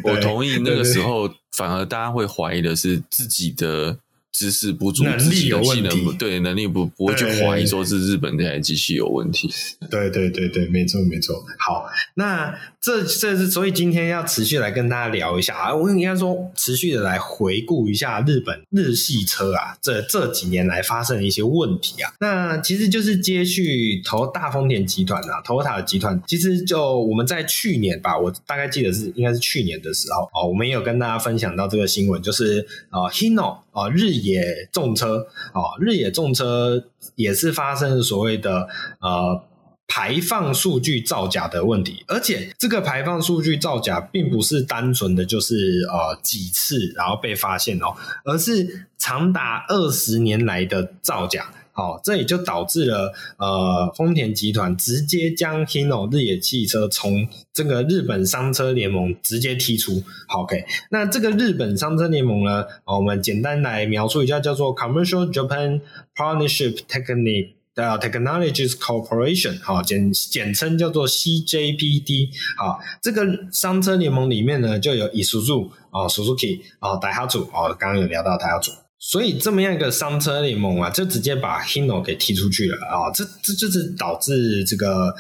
[0.05, 0.59] 我同意。
[0.65, 3.99] 那个时候，反而大家会怀疑的是自己的。
[4.35, 9.49] 知识不足，能力有问题，对能力不不会去怀疑说是日本这台机器有问题。
[9.89, 11.41] 对对对对，没错没错。
[11.57, 22.13] 好，那这这是所以今天要持续来跟大家聊一下啊，我应该说持续的来回顾一下日本日系车啊，这这几年来发生的一些问题啊。
[22.19, 36.83] 那其实就是接续投大丰田集团啊，Toyota 集团，其实就我们在去年吧，我大概记得是应该是去年的时候哦，我们也有跟大家分享到这个新闻，就是啊 Hino 啊日野重车哦，日野重车
[37.17, 38.67] 也是发生所谓的
[39.01, 39.45] 呃
[39.87, 45.55] 排放数据造假的问题，而且这个排放数据造假并不是单纯的就是
[45.93, 51.53] 呃几次然后被发现哦，而是长达二十年来的造假。
[51.75, 60.03] 哦，这也就导致了呃，丰田集团直接将 Hino 日野汽车从这个日本商车联盟直接踢出。
[60.29, 65.81] OK，那这个日本商车联盟呢，我们简单来描述一下，叫做 Commercial Japan
[66.17, 67.55] Partnership Technique。
[67.75, 83.11] 的 Technologies Corporation，好简简称叫做 CJPD，好，这个商车联盟里面呢，就有 Isuzu 啊、哦、Suzuki 啊、哦、大哈组啊、哦，刚刚有聊到大哈组，所以这么样一个商车联盟啊，就直接把 Hino 给踢出去了啊！
[83.13, 85.15] 这这就是导致这个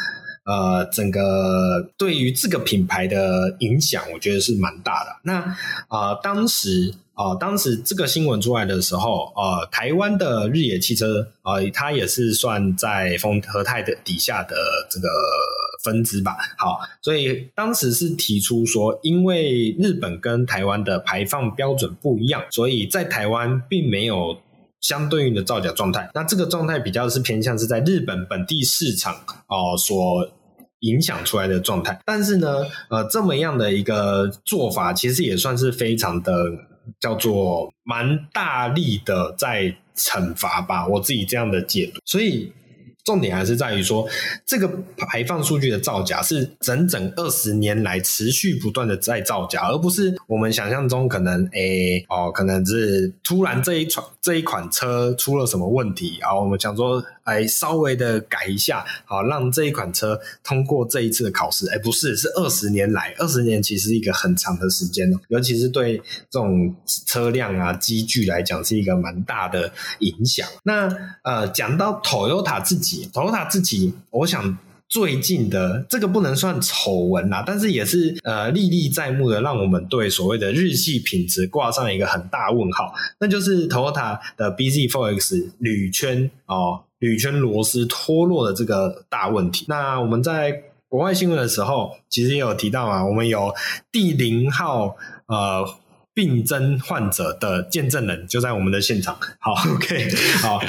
[0.44, 5.10] 呃整个对于这个品牌的影响，我觉得是蛮大的。
[5.24, 5.34] 那
[5.88, 14.57] 啊、呃，当时、呃，当时这个新闻出来的时候，呃，台湾的日野汽车、呃，它也是算在丰和泰的底下的
[14.90, 15.09] 这个。
[15.83, 24.35] 分支吧，好，所以当时是提出说，因为日本跟台湾的排放标准不一样，所以在台湾并没有
[24.81, 26.11] 相对应的造假状态。
[26.14, 29.14] 那这个状态比较是偏向是在日本本地市场
[29.46, 30.27] 哦、所
[30.79, 32.00] 影响出来的状态。
[32.07, 36.33] 但是呢，呃，这么样的一个做法，其实也算是非常的
[37.01, 42.01] 叫做蛮大力的在惩罚吧，我自己这样的解读。
[42.05, 42.53] 所以。
[43.05, 44.09] 重点还是在于说，
[44.47, 44.66] 这个
[44.97, 57.04] 排放数据的造假是整整二十年来持续不断的在造假，而不是我们想象中可能诶、哦，可能是突然这一传这一款车出了什么问题啊，我们想说。
[57.24, 61.66] 哎，稍微的改一下，好，让这一款车通过这一次的考试。
[61.70, 65.96] 哎，不是，是二十年来，二十年其实一个很长的时间哦，尤其是对
[66.28, 70.46] 这种车辆啊、机具来讲，是一个蛮大的影响。
[70.64, 74.58] 那呃，讲到 Toyota 自己，Toyota 自己，我想。
[74.94, 82.94] 最近的这个不能算丑闻啦，但是也是呃历历在目的，让我们对所谓的日系品质挂上一个很大问号。
[83.18, 89.64] 那就是 Toyota 的 BZ4X 铝圈哦，铝圈螺丝脱落的这个大问题。
[89.66, 93.52] 那我们在国外新闻的时候，其实也有提到啊，我们有
[93.90, 94.94] 第零号
[95.26, 95.74] 呃
[96.14, 99.18] 病症患者的见证人就在我们的现场。
[99.40, 100.09] 好，OK，
[100.40, 100.62] 好，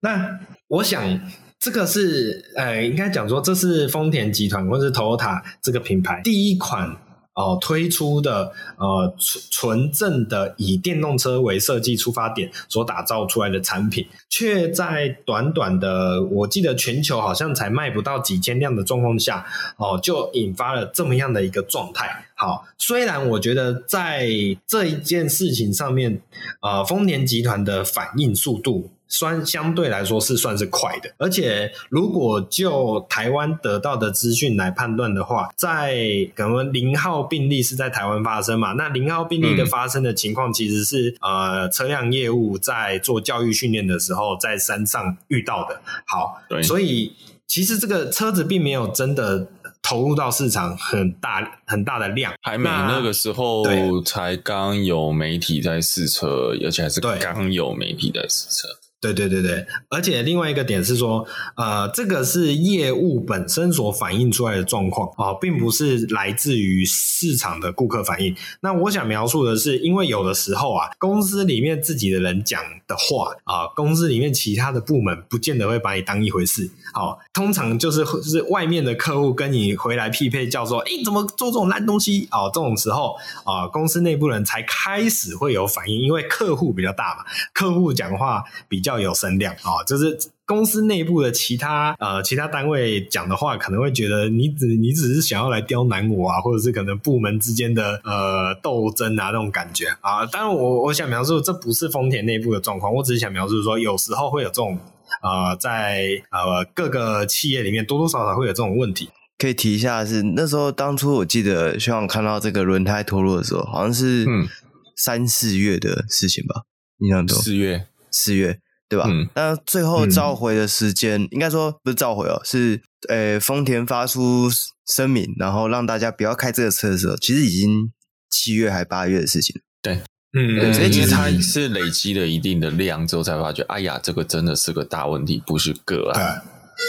[0.00, 1.20] 那我想。
[1.64, 6.90] 这个是呃，应该讲说，这是丰田集团或是 Toyota 这个品牌第一款
[7.32, 19.46] 哦、呃、推出的呃纯纯正的以电动车为设计出发点所打造出来的产品，却在短短的我记得全球好像才卖不到几千辆的状况下
[19.78, 22.26] 哦、就引发了这么样的一个状态。
[22.34, 24.28] 好，虽然我觉得在
[24.66, 26.20] 这一件事情上面，
[26.60, 28.90] 呃，丰田集团的反应速度。
[29.14, 35.96] 算相对来说是算是快的，而且如果就台湾得到的资讯来判断的话，在
[36.34, 38.72] 可能零号病例是在台湾发生嘛？
[38.72, 45.80] 那零号病例的发生的情况其实是、嗯、呃车辆业务在做教育训练的时候在山上遇到的。
[46.06, 47.14] 好，对，所以
[47.46, 49.46] 其实这个车子并没有真的。
[49.86, 58.66] 投入到市场很大很大的量，还没那，那个时候才刚有媒体在试车，而且还是刚有媒体在试车。
[59.12, 68.34] 对对对对，而且另外一个点是说，呃，这个是业务本身所反映出来的状况啊，并不是来自于市场的顾客反应。
[68.60, 76.70] 那我想描述的是，因为有的时候啊，公司里面自己的人讲的话啊，公司里面其他的部门不见得会把你当一回事。
[76.92, 82.26] 好，通常就是就是外面的客户跟你回来匹配，叫做，哎，怎么做这种烂东西？
[82.30, 88.94] 哦，这种时候啊，公司内部人才开始会有反应，因为客户比较大嘛，客户讲话比较。
[88.94, 90.16] 有声量啊，就是
[90.46, 100.24] 公司内部的其他呃其他单位讲的话，可能会觉得你只你只是想要来刁难我啊，或者是可能部门之间的呃斗争啊那种感觉啊。
[100.26, 104.78] 当然，我我想描述这不是丰田内部的状况，我只是想描述说，有时候会有这种
[105.22, 109.10] 呃在呃各个企业里面多多少少会有这种问题。
[109.38, 114.48] 可以提一下是那时候当初我记得，希望看到这个轮胎脱落的时候，好像是嗯
[114.96, 116.62] 三四月的事情吧？
[116.98, 118.60] 印象中四月四月。
[118.86, 119.06] 对吧？
[119.08, 124.48] 嗯，那最后召回的时间，嗯、应该说不是召回哦，是呃，丰田发出
[124.86, 127.90] 声明，然后让大家不要开这个车的时候，其实已经
[128.30, 129.60] 七月还八月的事情。
[129.82, 130.02] 对，
[130.34, 136.42] 嗯，对，所以其实它是累积了一定的量之后，才发觉，哎呀，这个真的是个大问题，不是个案。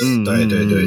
[0.04, 0.84] 嗯，对对对，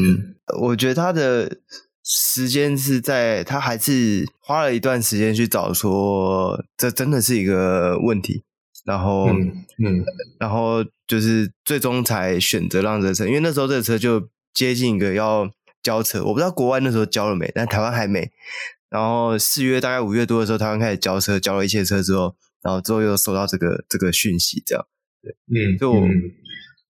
[0.60, 1.58] 我觉得他的
[2.04, 8.42] 时间是在，他还是花了一段时间去找说，这真的是一个问题。
[8.84, 10.04] 然后，嗯，嗯，
[10.40, 15.48] 然后就是最终才选择让这车，因为那时候这车就接近一个要
[15.82, 18.30] 交车，我不知道国外那时候交了没，但台湾还没。
[18.88, 24.84] 然后四月大概五月多的时候，台湾开始交车，交了一些车之后，然后之后又收到这个这个讯息，这样，
[25.22, 26.10] 对，嗯，就我、嗯、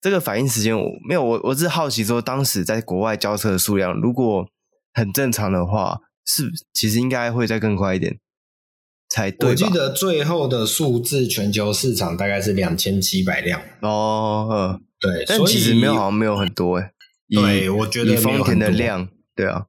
[0.00, 4.46] 这个反应时间我没有，我我是好奇说，当时在国外交车的数量如果
[4.92, 8.18] 很正常的话，是其实应该会再更快一点。
[9.09, 16.90] 才对，我记得最后的数字，全球市场大概是两千七百辆哦，嗯，对，但其实没有，好像没有很多诶。
[17.29, 19.66] 对，我觉得丰田的量，对啊，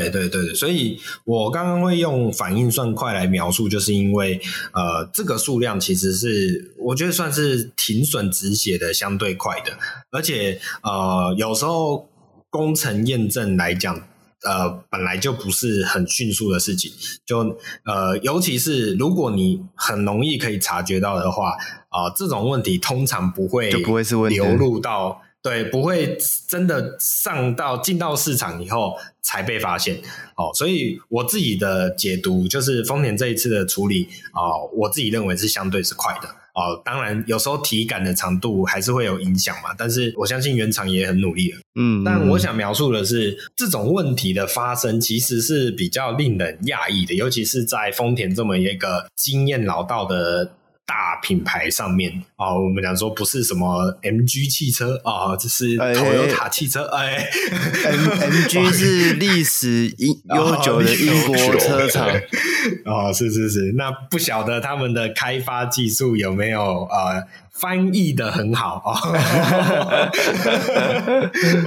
[0.00, 4.40] 对对对对，所以我刚刚会用反应算快来描述，就是因为
[4.72, 9.72] 呃，这个数量其实是我觉得算是停损止血的相对快的，
[10.10, 12.08] 而且呃，有时候
[12.50, 14.08] 工程验证来讲。
[14.44, 16.90] 呃，本来就不是很迅速的事情，
[17.24, 21.52] 就呃，尤其是如果你很容易可以察觉到的话，
[21.90, 29.96] 啊、呃，这种问题通常不会就不会是问题流入到对，不会真的上到进到市场以后才被发现。
[30.36, 36.28] 哦，所以我自己的解读就是丰田这一次的处理啊、呃，我自己认为是相对是快的。
[36.54, 41.58] 哦，当然，有时候体感的长度还是会有影响嘛，但是我相信原厂也很努力了。
[41.74, 50.52] 嗯，但我想描述的是，这种问题的发生其实是比较令人讶异的，尤其是在丰田这么一个经验老道的。
[50.92, 56.84] 大品牌上面啊，我们讲说不是什么 MG 汽车啊，这是 Toyota 汽车。
[56.84, 57.92] 哎，哎
[58.28, 62.06] ，MG 是历史悠久的英国车厂。
[62.84, 69.00] 哦，是是是，那不晓得他们的开发技术有没有呃翻译的很好啊？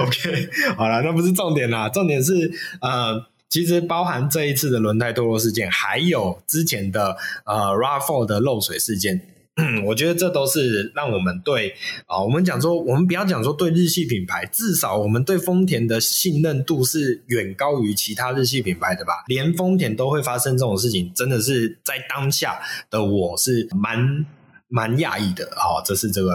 [0.06, 3.26] OK，好了，那不是重点啦，重点是呃。
[3.48, 9.20] 其实包含这一次的轮胎脱落事件，还有之前的呃 RAV4 的漏水事件，
[9.86, 11.74] 我觉得这都是让我们对
[12.06, 19.24] 啊、我们讲说，我们不要讲说对日系品牌，至少我们对丰田的信任度是远高于其他日系品牌的吧？
[19.28, 24.26] 连丰田都会发生这种事情，真的是在当下的我是蛮。
[24.68, 26.32] 蛮讶异的，哦，这是这个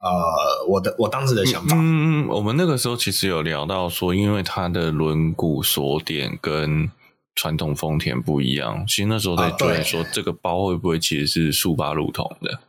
[0.00, 1.76] 呃，我的我当时的想法。
[1.76, 6.90] 嗯嗯，我们那个时候其实有聊到说，因为它的轮毂锁点跟
[7.34, 12.60] 传统丰田不一样，其实那时候在觉得说，这个包会不会其实是速八路筒的？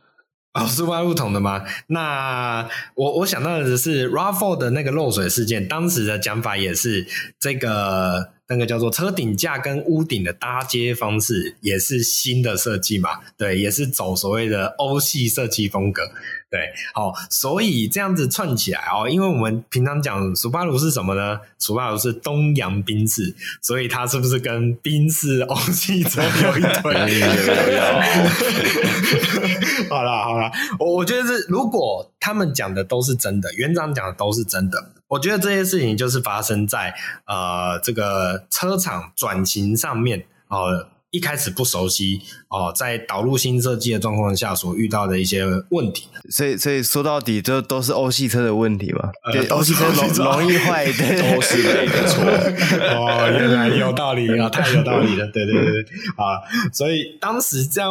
[0.54, 1.64] 哦，速八路桶的吗？
[1.88, 7.06] 那我我想到的是 RAV4 的那个漏水事件，当时的讲法也是
[7.38, 8.30] 这个。
[8.50, 13.20] 那个叫做车顶架跟屋顶的搭接方式也是新的设计嘛？
[13.38, 16.02] 对，也是走所谓的欧系设计风格。
[16.50, 16.58] 对，
[16.92, 21.38] 好，所以这样子串起来哦，因为我们平常讲苏巴鲁是什么呢？
[21.60, 23.32] 苏巴鲁是东洋宾士，
[23.62, 26.92] 所以它是不是跟宾士欧系车有一腿？
[29.88, 34.92] 好啦好啦，我我觉得是，如果他们讲的都是真的，园长讲的都是真的。
[35.08, 36.94] 我觉得这些事情就是发生在
[37.26, 49.10] 呃这个车厂转型上面，呃一开始不熟悉哦，在导入新设计的状况下所遇到的一些问题，所以所以说到底这都是欧系车的问题嘛？
[49.32, 50.06] 对，欧系车 容
[50.40, 52.22] 容易坏，都是你的错。
[52.22, 55.82] 哦，原来有道理啊，太有道理了，对对对对
[56.14, 56.38] 啊！
[56.72, 57.90] 所以当时这样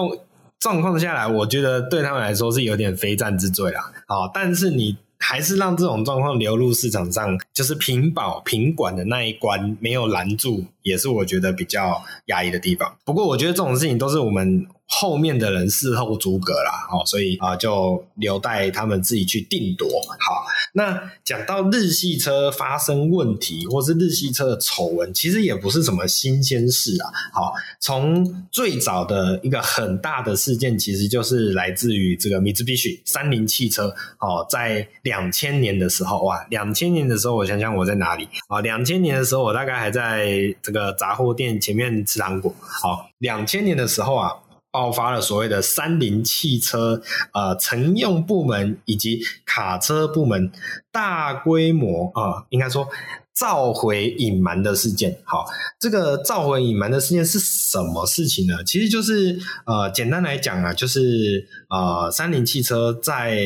[0.60, 3.92] 状况下来，我觉得对他们来说是有点非战之罪啦。
[4.08, 4.98] 好，但是你。
[5.22, 12.96] 还是让这种状况流入市场上，就是品保平管的那一关没有拦住，也是我觉得比较压抑的地方。
[13.04, 14.66] 不过，我觉得这种事情都是我们。
[14.92, 19.88] 后面的人事后诸葛啦，哦，所以啊，就留待他们自己去定夺。
[19.88, 20.44] 好，
[20.74, 27.12] 那讲到日系车发生问题，或是日系车的丑闻，其实也不是什么新鲜事啊。
[27.34, 33.94] 好，从最早的一个很大的事件，其实就是来自于这个 Mitsubishi 三菱汽车。
[34.20, 38.62] 哦，在两千年的时候，哇，两千年的时候，我想想我在哪里啊？
[38.62, 42.54] 两千年的时候，我大概还在这个杂货店前面吃糖果。
[42.60, 44.32] 好，两千年的时候啊。
[44.72, 47.02] 爆发了所谓的三菱汽车
[47.34, 50.52] 呃乘用部门以及卡车部门
[50.92, 52.88] 大规模啊、应该说
[53.40, 55.18] 召回隐瞒的事件。
[55.24, 55.46] 好，
[55.80, 58.64] 这个召回隐瞒的事件是什么事情呢？
[58.66, 63.40] 其实就是呃，简单来讲啊，就是呃，三菱汽车在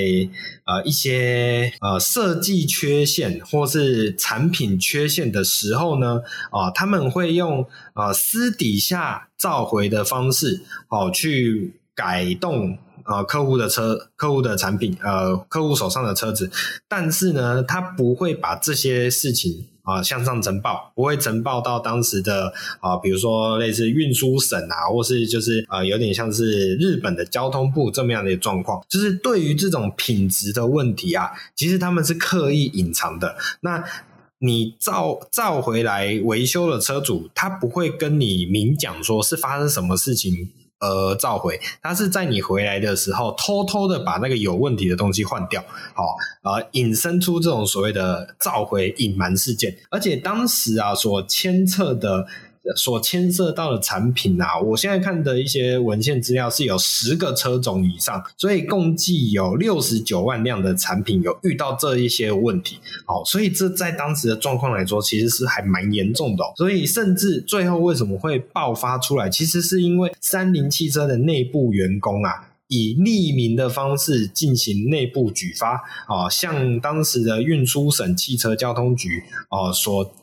[0.65, 6.21] 呃一些呃设计缺陷或是产品缺陷的时候呢，
[6.51, 9.29] 啊、他们会用呃私底下。
[9.43, 16.49] 召回的方式，哦，去改动呃客户的车、客户的产品、呃客户手上的车子，
[16.87, 33.35] 但是呢，他不会把这些事情啊、向上呈报，不会呈报到当时的啊、比如说类似运输省啊，或是就是呃有点像是日本的交通部这么样的状况，就是对于这种品质的问题啊，其实他们是刻意隐藏的。
[33.61, 33.83] 那
[34.39, 40.49] 你召召回来维修的车主，他不会跟你明讲说是发生什么事情
[40.83, 45.63] 呃召回，他是在你回来的时候偷偷的把那个有问题的东西换掉，
[45.93, 52.27] 好，呃，引申出这种所谓的召回隐瞒事件，而且当时啊所牵涉的。
[52.75, 62.77] 所牵涉到的产品啊，我现在看的一些文献资料是有十个车种以上，所以共计有六十九万辆的产品有遇到这一些问题。
[63.05, 66.43] 好，所以这在当时的状况来说，其实是还蛮严重的。
[66.55, 75.75] 所以甚至最后为什么会爆发出来，其实是因为三菱汽车的内部员工啊，以匿名的方式进行内部举发
[76.07, 80.13] 啊，向当时的运输省汽车交通局啊所。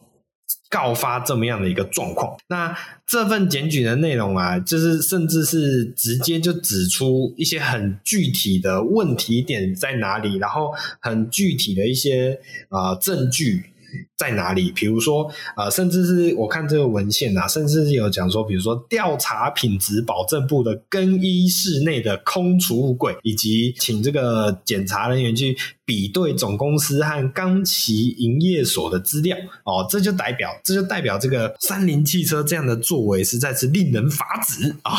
[0.70, 13.69] 告发这么样的一个状况，那这份检举的内容啊，就是甚至是直接就指出一些很具体的问题点在哪里，然后很具体的一些啊、证据。
[14.16, 14.70] 在哪里？
[14.72, 29.36] 比如说，呃，甚至是我看这个文献啊，甚至是有讲说，比如说调查品质保证部的更衣室内的空储物柜，以及请这个检查人员去比对总公司和冈崎营业所的资料。
[29.64, 34.92] 哦，这就代表，这就代表这个三菱汽车这样的作为实在是令人发指啊！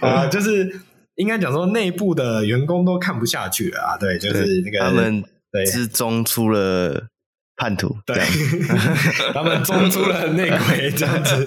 [0.02, 0.80] 啊，就是
[1.14, 3.96] 应该讲说，内部的员工都看不下去了啊。
[3.96, 5.22] 对，就是那个他们。
[5.52, 7.08] 对，之中出了
[7.56, 8.16] 叛徒，对，
[9.34, 11.44] 他们中出了内鬼这样子，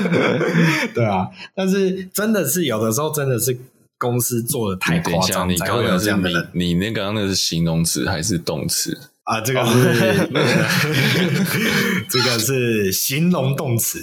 [0.94, 3.58] 对啊，但是真的是有的时候真的是
[3.98, 6.10] 公司做的太夸张，你刚刚是
[6.52, 8.96] 你你那刚刚那是形容词还是动词？
[9.24, 9.40] 啊？
[9.40, 10.30] 这个是
[12.08, 14.00] 这个是形容动词，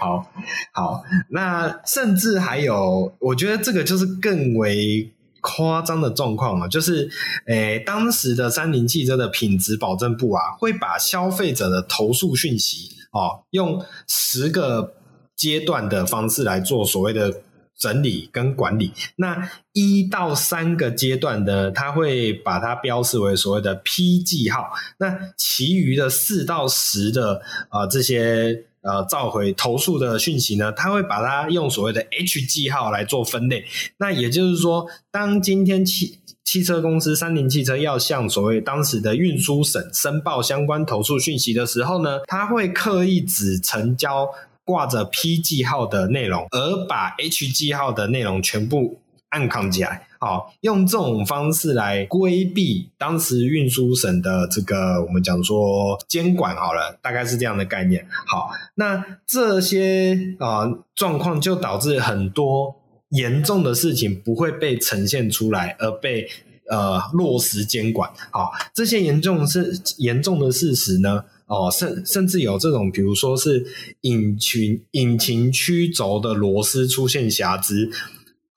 [0.00, 0.28] 好
[0.74, 5.12] 好，那甚至还有，我觉得这个就是更为。
[5.42, 7.10] 夸张的状况啊，就是，
[7.46, 14.94] 诶、欸，当时的三菱汽车的品质保证部啊，会把消费者的投诉讯息哦，用十个
[15.36, 17.42] 阶段的方式来做所谓的
[17.76, 18.92] 整理跟管理。
[19.16, 24.70] 那一到三个阶段的，他会把它标示为所谓的 P 记号。
[24.98, 28.66] 那其余的四到十的啊、呃、这些。
[28.82, 33.64] 呃，召回投诉的讯息呢，他会把它用所谓的 H 记号来做分类。
[33.98, 44.28] 那也就是说，当今天汽汽车公司三菱汽车要向所谓当时的运输省申报相关投诉讯息的时候呢，他会刻意只成交
[44.64, 49.00] 挂着 P 记号的内容，而把 H 记号的内容全部
[49.32, 50.06] 暗扛起来。
[50.20, 58.06] 好，用这种方式来规避当时运输省的这个我们讲说监管好了，大概是这样的概念。
[58.26, 62.76] 好，那这些啊状况就导致很多
[63.08, 66.28] 严重的事情不会被呈现出来，而被
[66.70, 68.08] 呃落实监管。
[68.30, 73.66] 好，这些严重是严重的事实呢，哦，甚甚至有这种，比如说是
[74.02, 77.90] 引擎引擎曲轴的螺丝出现瑕疵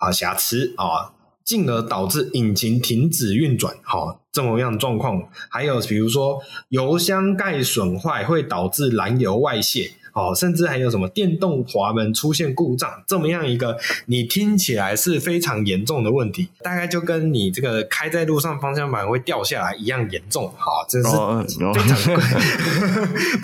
[0.06, 5.28] 啊瑕疵啊，进而导致引擎停止运转，哈、这么样状况。
[5.50, 6.40] 还有比如说
[6.70, 9.92] 油箱盖损坏会导致燃油外泄。
[10.16, 20.50] 哦，甚至还有什么电动滑门出现故障，这么样一个你听起来是非常严重的问题，大概就跟你这个开在路上方向盘会掉下来一样严重。
[20.58, 22.16] 好，这是非常贵。
[22.16, 22.22] 哦、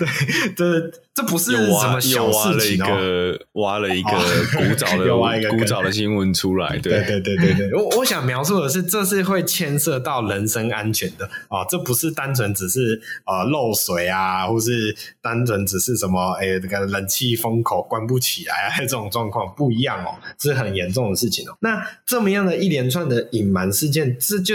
[0.00, 0.08] 对，
[0.56, 3.38] 这这不是什么小事情哦。
[3.60, 4.10] 挖了一个
[4.56, 5.04] 古早的
[5.52, 6.78] 古早的新闻出来。
[6.78, 16.61] 对对对对对，我我想描述的是，这是会牵涉到人身安全的啊，这不是单纯只是呃漏水啊，或是单纯只是什么哎。
[16.62, 21.56] 这个冷气风口关不起来啊，这种状况不一样哦，是很严重的事情哦。
[21.60, 24.54] 那这么样的一连串的隐瞒事件，这就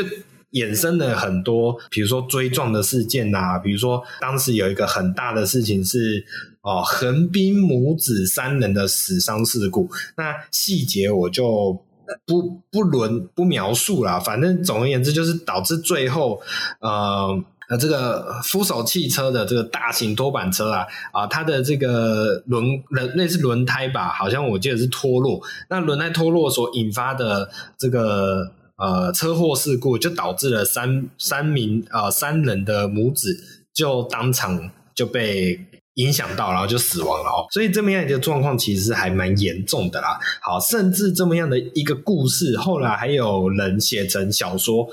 [0.52, 6.26] 衍生了很多，比如说追撞的事件啊，比如说当时有一个很大的事情是
[6.62, 9.90] 哦，横滨母子三人的死伤事故。
[10.16, 11.84] 那细节我就
[12.26, 16.42] 不不轮不描述了，反正总而言之就是导致最后
[16.80, 17.44] 呃。
[17.70, 25.42] 那这个扶手汽车的这个大型拖板车啊，啊，它的这个轮轮类似轮胎吧，好像我记得是脱落。
[25.70, 33.38] 那轮胎脱落所引发的这个呃车祸事故，就导致了三三名、呃、三人的母子
[33.74, 35.60] 就当场就被
[35.96, 37.46] 影响到，然后就死亡了哦。
[37.52, 40.18] 所以这么样一个状况其实还蛮严重的啦。
[40.42, 44.88] 好，甚至这么样的一个故事，后来还有人写成小说。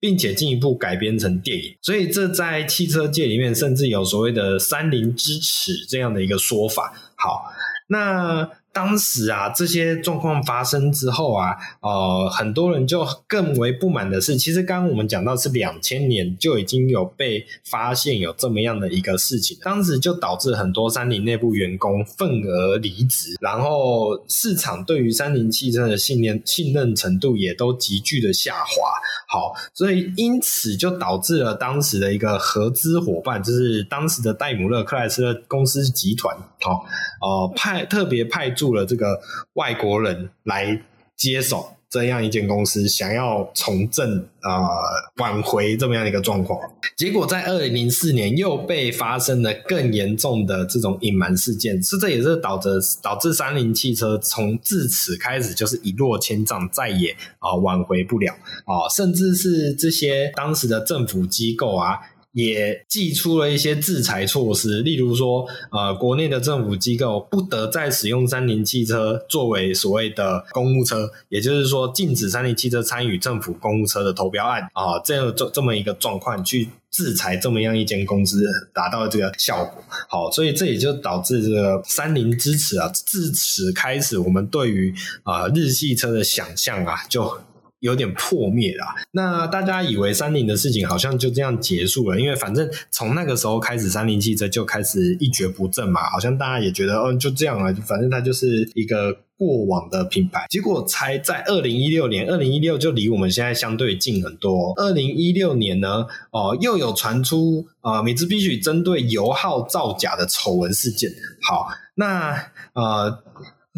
[0.00, 6.92] 并且进一步改编成电影，所以这在汽车界里面甚至有所谓的“三菱之耻”这样的一个说法。
[7.16, 7.44] 好，
[7.88, 8.50] 那。
[8.78, 28.92] 当时啊，这些状况发生之后啊，呃，很多人就更为不满的是，其实刚刚我们讲到是两千年就已经有被发现有这么样的一个事情，当时就导致很多三菱内部员工愤而离职，然后市场对于三菱汽车的信念信任程度也都急剧的下滑。
[29.26, 36.86] 好，所以因此就导致了当时的一个合资伙伴，就是当时的戴姆勒克莱斯勒公司集团，好，
[37.20, 38.68] 呃，派特别派驻。
[38.68, 39.18] 了这个
[39.54, 40.80] 外国人来
[41.16, 44.68] 接手这样一间公司，想要重振、呃、
[45.16, 46.60] 挽回这么样一个状况，
[46.96, 52.68] 结果在二零零四年又被发生了更严重的这种隐瞒事件，是这也是导致
[53.02, 58.34] 导致三菱汽车从自此开始就是一落千丈，再也啊、挽回不了
[58.66, 61.98] 啊、甚至是这些当时的政府机构啊。
[62.32, 79.82] 也祭出了一些制裁措施，例如说，呃，国内的政府机构不得再使用三菱汽车作为所谓的公务车，也就是说，禁止三菱汽车参与政府公务车的投标案啊、这样这这么一个状况去制裁这么样一间公司，达到这个效果。
[80.08, 87.38] 好，所以这也就导致这个三菱支持啊，自此开始，我们对于啊、日系车的想象啊，就。
[87.80, 88.94] 有点破灭啦。
[89.12, 100.46] 那大家以为三菱的事情好像就这样结束了，因为反正从那个时候开始，三菱汽车就开始一蹶不振嘛，好像大家也觉得，哦，就这样了，反正它就是一个过往的品牌。
[100.48, 104.72] 结果才在二零一六年，二零一六就离我们现在相对近很多。
[104.76, 111.10] 二零一六年呢，哦，又有传出啊，米兹必须针对油耗造假的丑闻事件。
[111.42, 113.22] 好，那呃。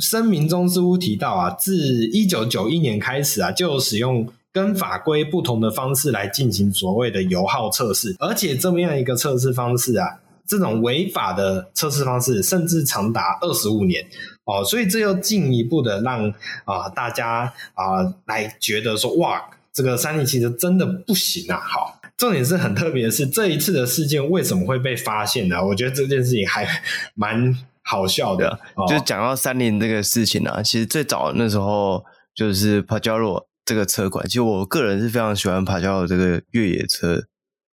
[0.00, 14.04] 声明中似乎提到啊，自一九九一年开始啊，就使用跟法规不同的方式来进行所谓的油耗测试，而且这么样一个测试方式啊，这种违法的测试方式甚至长达二十五年
[14.44, 16.32] 哦，所以这又进一步的让
[16.64, 19.40] 啊、大家啊、呃、来觉得说，哇，
[19.72, 21.60] 这个三菱汽车真的不行啊！
[21.60, 25.64] 好，重点是很特别的是，这一次的事件为什么会被发现呢？
[25.64, 26.66] 我觉得这件事情还
[27.14, 27.56] 蛮。
[27.90, 37.24] 好笑的，哦、就是讲到三菱这个事情啊，其实最早那时候就是帕加罗这个车款，其实我个人是非常喜欢帕加罗这个越野车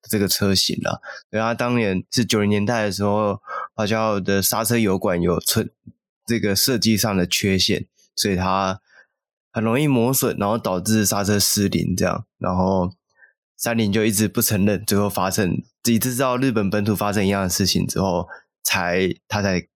[0.08, 1.00] 这个车型的。
[1.30, 3.40] 然后当年是九零年代的时候，
[3.74, 5.68] 帕加罗的刹车油管有存
[6.24, 8.80] 这个设计上的缺陷，所以它
[9.50, 12.24] 很容易磨损，然后导致刹车失灵这样。
[12.38, 12.88] 然后
[13.56, 18.28] 三菱就一直不承认，最后发生一直到日本本土发生一样的事情之后，
[18.62, 19.66] 才他才。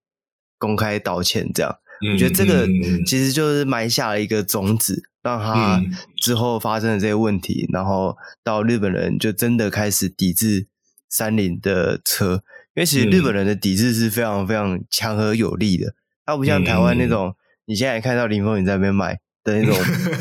[0.59, 1.75] 公开道歉，这样，
[2.13, 2.67] 我觉得这个
[3.07, 5.81] 其实就是埋下了一个种子，让他
[6.21, 10.67] 之后发生的这些问题，然后到日本人就真的开始抵制
[11.09, 12.43] 三菱的车，
[12.75, 15.95] 因为其实日本人的抵制是非常非常强而有力的，
[16.25, 17.35] 它不像台湾那种
[17.65, 19.75] 你现在看到林峰你在那边买的那种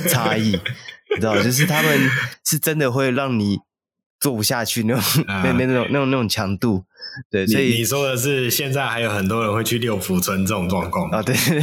[0.09, 0.53] 差异，
[1.15, 2.09] 你知道，就是他们
[2.45, 3.59] 是真的会让你
[4.21, 6.85] 做不下去那种，那、嗯、那种那种那种强度。
[7.31, 11.23] 对，所以你，你说的是现在还有很多人会去六福村这种状况啊？
[11.23, 11.61] 对对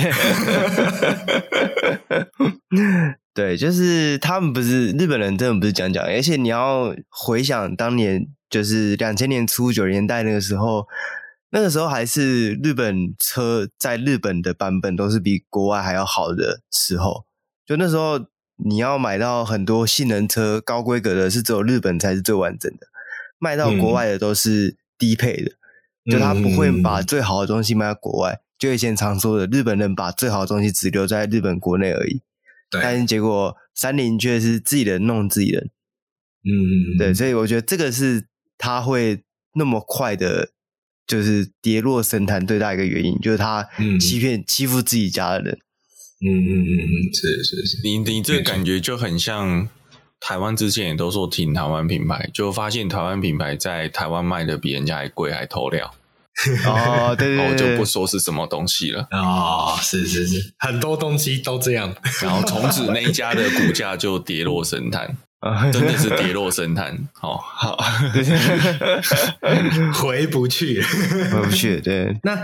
[2.70, 10.86] 对， 对，就是他们不是日本人，真的不是讲讲，而且你要回想当年，就是两千年初九十年代那个时候。
[11.52, 17.24] 那个时候还是日本车在日本的版本都是比国外还要好的时候，
[17.66, 18.20] 就那时候
[18.64, 22.88] 你要买到很多性能车高规格的，是只有日本才是最完整的，
[23.40, 25.52] 卖到国外的都是低配的，
[26.06, 28.40] 嗯、就他不会把最好的东西卖到国外。
[28.58, 32.22] 就以前常说的，日本人把最好的东西只留在日本国内而已，
[32.70, 32.82] 对。
[32.82, 35.70] 但是结果三菱却是自己人弄自己人，
[36.44, 38.28] 嗯，对，所以我觉得这个是
[38.58, 39.24] 他会
[39.56, 40.50] 那么快的。
[41.08, 43.70] 就是跌落神坛最大一个原因，就是他
[44.02, 45.60] 欺骗、嗯、欺负自己家的人。
[46.22, 49.68] 嗯嗯嗯嗯，是是是，你你这个感觉就很像
[50.20, 55.94] 台湾之前也都说挺台湾品牌，就发现台湾品牌在台湾卖的比人家还贵，还偷料。
[56.66, 59.08] 哦，对对对，我就不说是什么东西了。
[59.12, 61.96] 哦，是是是，很多东西都这样。
[62.22, 65.18] 然后从此那一家的股价就跌落神坛。
[65.72, 67.78] 真的是跌落神坛，好 好
[69.94, 71.80] 回不去，回不去。
[71.80, 72.36] 对， 那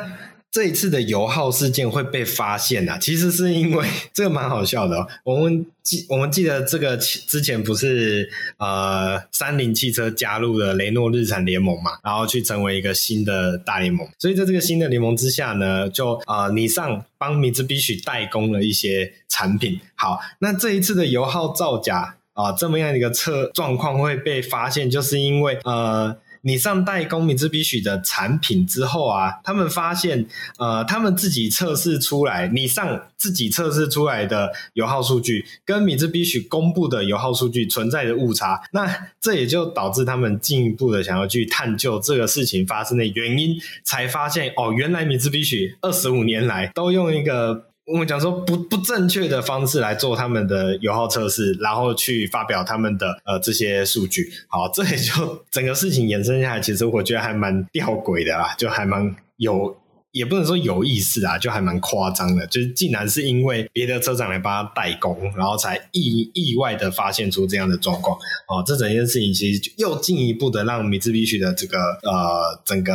[0.51, 5.07] 这一次的油耗事件会被发现啊，其实是因为 这个蛮好笑的。
[5.23, 14.05] 我们记我们记得这个之前不是呃，三菱汽车加入了雷诺日产联盟嘛，然后去成为一个新的大联盟。
[14.19, 19.79] 所以在这个新的联盟之下呢，就啊，尼桑帮米兹比许代工了一些产品。
[19.95, 22.17] 好，那这一次的油耗造假。
[22.33, 30.25] 啊，这么样一个车状况会被发现，就是因为呃，你上代工米兹比许的产品之后啊，他们发现
[30.57, 47.70] 呃，他们自己测试出来，你上自己测试出来的油耗数据跟米兹比许公布的油耗数据存在着误差，那这也就导致他们进一步的想要去探究这个事情发生的原因，才发现哦，原来米兹比许二十五年来都用一个。
[47.91, 54.31] 我们讲说不不正确的方式来做他们的油耗测试，然后去发表他们的呃这些数据。
[54.47, 59.75] 好，这也就整个事情延伸下来，其实我觉得还蛮吊诡的啦，就还蛮有，
[60.13, 62.47] 也不能说有意思啊，就还蛮夸张的。
[62.47, 68.17] 就是竟然是因为别的车厂来帮他代工，然后才意意外的发现出这样的状况。
[68.47, 72.93] 哦，这整件事情其实又进一步的让米兹比许的这个呃整个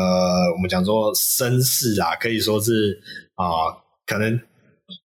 [0.55, 2.99] 我们讲说声势啊，可以说是
[3.35, 3.77] 啊、
[4.07, 4.41] 可能。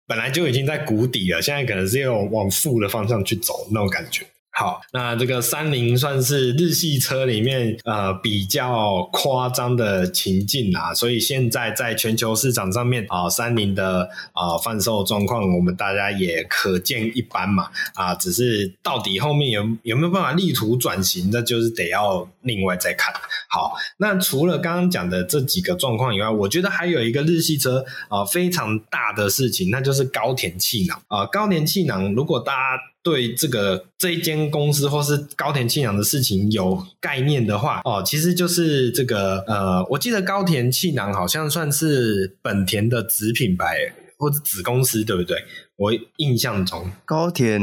[0.10, 4.26] 本来就已经在谷底了，现在可能是要往负的方向去走那种感觉。
[4.60, 23.14] 好，那这个三菱算是日系车里面呃比较夸张的情境啊，所以现在在全球市场上面啊，三菱的啊贩售状况，我们大家也可见一斑嘛啊，只是到底后面有有没有办法力图转型，那就是得要另外再看。
[23.50, 32.84] 好，那除了刚刚讲的这几个状况以外，我觉得还有一个日系车啊非常大的事情，那就是高田气囊啊，高田气囊，如果大家。
[33.10, 45.38] 对这个这一间公司或是高田气囊的事情有概念的话，哦，其实就是这个呃，我记得高田气囊好像算是本田的子品牌或者子公司，对不对？
[45.78, 47.60] 我印象中高田，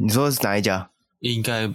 [0.00, 0.90] 你说是哪一家？
[1.20, 1.72] 应该。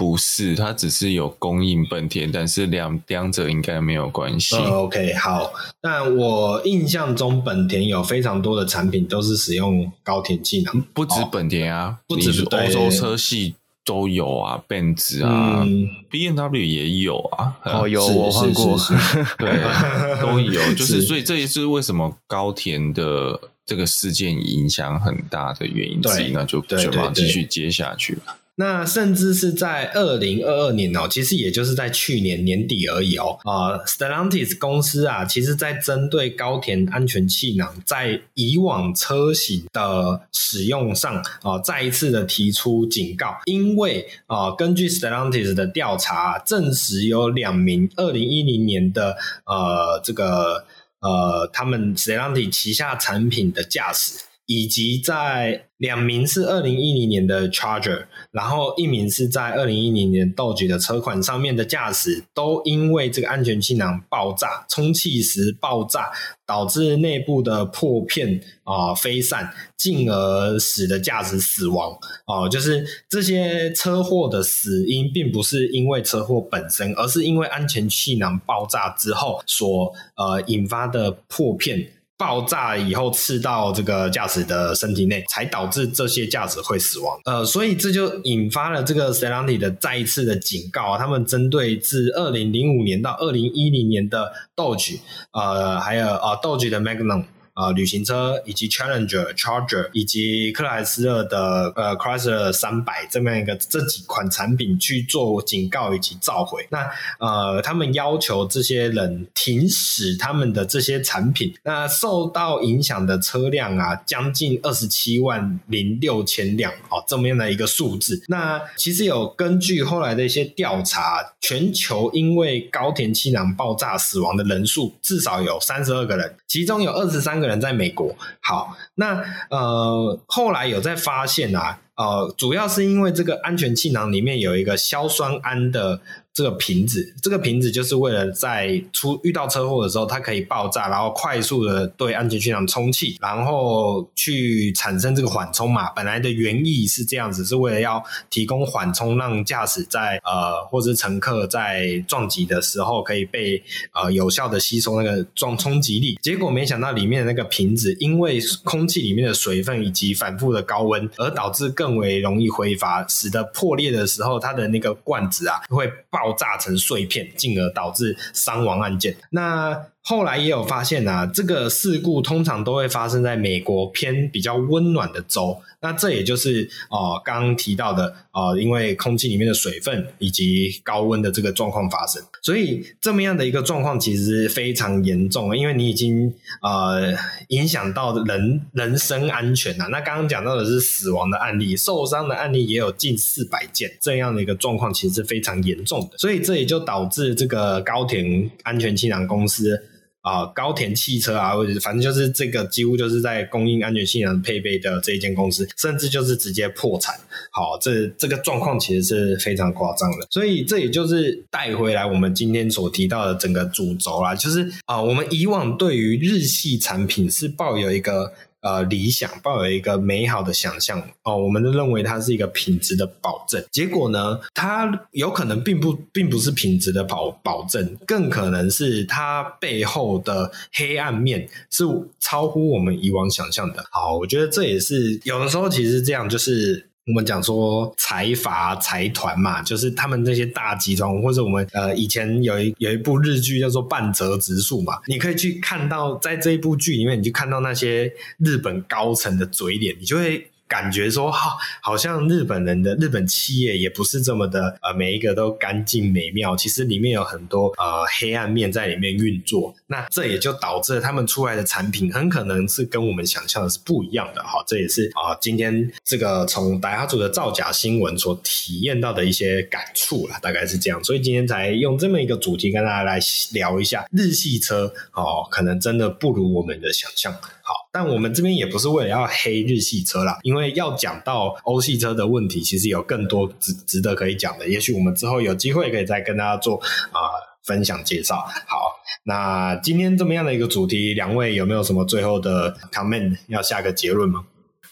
[0.00, 4.56] 不是，它只是有供应本田，但是两两者应该没有关系。
[4.56, 5.52] 嗯、OK，好。
[5.78, 17.54] 但我印象中，本田有非常多的产品都是使用高田技能，不止本田啊，哦、不止欧洲车系都有啊，奔驰啊、嗯、，BMW 也有啊。
[17.64, 18.78] 哦，有我换过，
[19.36, 20.62] 对，都有。
[20.72, 28.36] 就是所以这也是为什么高田的这个事件影响很大的原因之一，那就就要继续接下去了。
[28.60, 33.38] 那甚至是在二零二二年哦，其实也就是在去年年底而已哦。
[33.44, 50.66] 啊、呃，Stellantis 公司啊，其实在针对高田安全气囊在以往车型的使用上啊、再一次的提出警告，因为啊、根据 Stellantis 的调查证实，有两名二零一零年的呃这个
[51.00, 54.18] 呃他们 Stellantis 旗下产品的驾驶。
[54.50, 66.10] 以及在两名是二零一零年的 Charger，然后一名是在二零一零年道局的车款上面的驾驶，都因为这个安全气囊爆炸、充气时爆炸，
[66.44, 71.96] 导致内部的破片啊、飞散，进而使得驾驶死亡。
[72.26, 81.92] 哦、就是这些车祸的死因，并不是因为车祸本身，而是因为安全气囊爆炸之后所呃引发的破片。
[82.20, 87.18] 爆炸以后刺到这个驾驶的身体内，才导致这些驾驶会死亡。
[87.24, 94.98] 呃，所以这就引发了这个 Stelantis 的再一次的警告啊，他们针对自二零零五年到二零一零年的 Dodge，
[95.32, 97.24] 呃，还有呃 Dodge 的 Magnum。
[97.60, 106.66] 啊，旅行车以及 Challenger、Charger 以及克莱斯勒的呃 Chrysler 三百这么样一个这几款产品去做警告以及召回。
[106.70, 111.52] 那呃，他们要求这些人停驶他们的这些产品。
[111.64, 118.22] 那受到影响的车辆啊，将近二十七万零六千辆哦，这么样的一个数字。
[118.28, 127.60] 那其实有根据后来的一些调查，全球因为高田气囊爆炸死亡的人数至少有三十二个人，其中有二十三个人。
[127.60, 136.00] 在美国，好，那呃，后来有在发现啊，呃，主要是因为这个安全气囊里面有一个硝酸铵的。
[136.32, 145.90] 这个瓶子，这个瓶子就是为了在出遇到车祸的时候，它可以爆炸，然后快速的对安全气囊充气，然后去产生这个缓冲嘛。
[145.90, 153.60] 本来的原意是这样子，是为了要提供缓冲，让驾驶在呃或者是乘客在撞击的时候可以被
[153.92, 156.16] 呃有效的吸收那个撞冲击力。
[156.22, 166.19] 结果没想到里面的那个瓶子，因为空气里面的水分以及反复的高温，而导致更为容易挥发，使得破裂的时候，它的那个罐子啊会爆。
[166.20, 169.16] 爆炸成碎片，进而导致伤亡案件。
[169.30, 175.60] 那后来也有发现啊，这个事故通常都会发生在美国偏比较温暖的州。
[175.82, 187.14] 那这也就是呃刚刚提到的呃，因为空气里面的水分以及高温的这个状况发生，所以这么样的一个状况其实非常严重，因为你已经呃
[187.48, 189.88] 影响到人人身安全了。
[189.88, 196.18] 那刚刚讲到的是死亡的案例，受伤的案例也有近四百件，这样的一个状况其实是非常严重的。
[196.18, 199.82] 所以这也就导致这个高田安全气囊公司。
[200.22, 207.14] 啊、高田汽车啊，或者反正就是这个，几乎就是在供应安全性能配备的这一间公司，甚至就是直接破产。
[207.50, 210.26] 好，这这个状况其实是非常夸张的。
[210.30, 218.32] 所以这也就是带回来我们今天所提到的整个主轴啦，就是啊、我们以往对于日系产品是抱有一个。
[218.60, 223.64] 呃，理想抱有一个美好的想象哦，我们都认为它是一个品质的保证。
[223.70, 231.84] 结果呢，它有可能并不并不是品质的保保证，更可能是它背后的黑暗面是
[232.18, 233.84] 超乎我们以往想象的。
[233.90, 236.89] 好，我觉得这也是有的时候其实这样就是。
[237.06, 250.49] 我们讲说财阀财团嘛，就是他们那些大集团，或者我们呃以前有一有一部日剧叫做《半泽直树》嘛，你可以去看到在这一部剧里面，你就看到那些日本高层的嘴脸，你就会。
[250.70, 256.56] 感觉说哈，好像日本人的日本企业也不是这么的呃，每一个都干净美妙。
[256.56, 259.74] 其实里面有很多呃黑暗面在里面运作。
[259.88, 264.40] 那这也就导致了他们出来的产品很可能是跟我们想象的是不一样的。
[264.44, 271.02] 哈，这也是啊、今天这个从大家组的造假新闻所体验到的一些感触啦，大概是这样。
[271.02, 273.18] 所以今天才用这么一个主题跟大家来
[273.52, 277.32] 聊一下日系车哦，可能真的不如我们的想象。
[277.32, 284.68] 好，但我们这边也不是为了要黑日系车啦，因为要讲到欧系车的问题，其实有更多值值得可以讲的。
[284.68, 287.18] 也许我们之后有机会可以再跟大家做啊、
[287.64, 288.36] 分享介绍。
[288.36, 288.78] 好，
[289.24, 294.44] 那今天这么样的一个主题，两位有没有什么最后的 comment 要下个结论吗？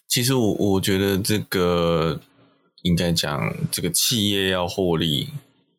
[0.08, 2.18] 其实我我觉得这个
[2.82, 5.28] 应该讲，这个企业要获利，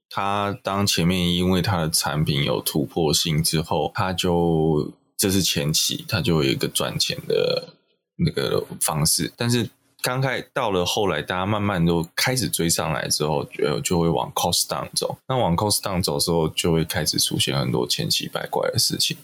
[0.10, 4.94] 它当前面因为它的产品有突破性之后，它就。
[5.20, 7.68] 这是前期，它就有一个赚钱的
[8.16, 9.32] 那个方式。
[9.36, 9.70] 但是
[10.02, 15.18] 刚开到了后来，大家慢慢都开始追上来之后，就就会往 cost down 走。
[15.28, 19.18] 那往 cost down 走之后，就会开始出现很多千奇百怪的事情。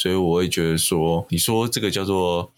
[0.00, 2.52] 所以我会觉得说，你说这个叫做。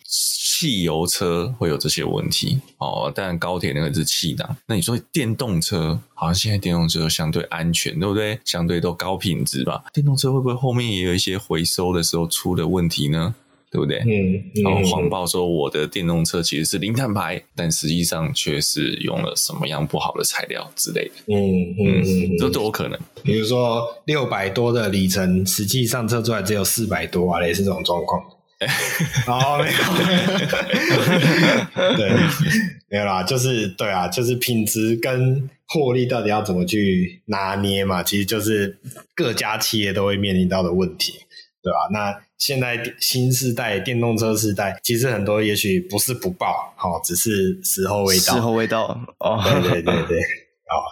[0.62, 4.56] 汽油车会有这些问题哦，但高铁那个是气囊。
[4.66, 8.38] 那你说电动车，好像现在电动车相对安全，对不对？
[8.44, 9.84] 相对都高品质吧？
[9.90, 13.34] 电动车会不会后面也有一些回收的时候出的问题呢？
[13.70, 13.98] 对不对？
[13.98, 21.14] 嗯，然后谎报说我的电动车其实是零碳排，但实际上却是用了什么样不好的材料之类的。
[21.28, 22.98] 嗯嗯嗯，这都有可能。
[23.22, 28.20] 比如说六百多的里程，实际上测出来只有四百多啊，类似这种状况。
[29.26, 29.78] 哦，没有，
[31.96, 32.10] 对，
[32.90, 38.78] 没有啦，就是对啊，就是品质跟获利到底要怎么去拿捏嘛，其实就是
[39.14, 41.12] 各家企业都会面临到的问题，
[41.62, 41.88] 对吧？
[41.90, 50.18] 那现在新世代电动车时代，其实很多也许不是不爆，好，只是时候未到，时候未到，哦，对对对对，
[50.66, 50.82] 好，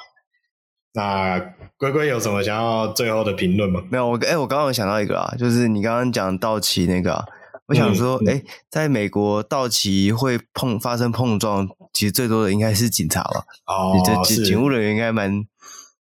[0.93, 1.41] 那
[1.79, 3.83] 龟龟有什么想要最后的评论吗？
[3.91, 7.25] 没有，我哎，我刚刚有想到一个啊，就是你刚刚讲道奇那个啊。
[7.69, 13.45] 我想说，哎、在美国道奇会碰发生碰撞，其实最多的应该是警察吧？
[13.67, 15.45] 哦，这警警务人员应该蛮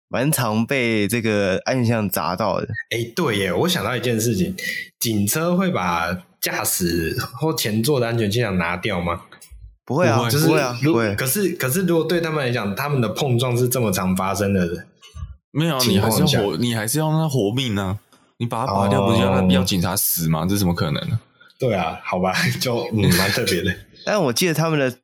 [0.07, 2.67] 蛮常被这个安全气囊砸到的。
[2.91, 4.55] 哎，对耶，我想到一件事情，
[4.99, 9.21] 警车会把驾驶或前座的安全气囊拿掉吗？
[9.85, 11.13] 不会啊，就是不会啊，不会。
[11.15, 14.87] 可是可是，如果对他们来讲，他们的碰撞是这么常发生的，
[15.51, 17.99] 没有，你还是要活，你还是要让他活命呢、啊。
[18.37, 20.45] 你把它拔掉，不是要让要警察死吗？
[20.49, 21.19] 这怎么可能呢？
[21.57, 23.73] 对啊，好吧， 就嗯，蛮特别的。
[24.05, 24.97] 但我记得他们的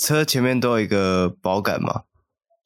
[0.00, 2.02] 车前面都有一个保杆嘛，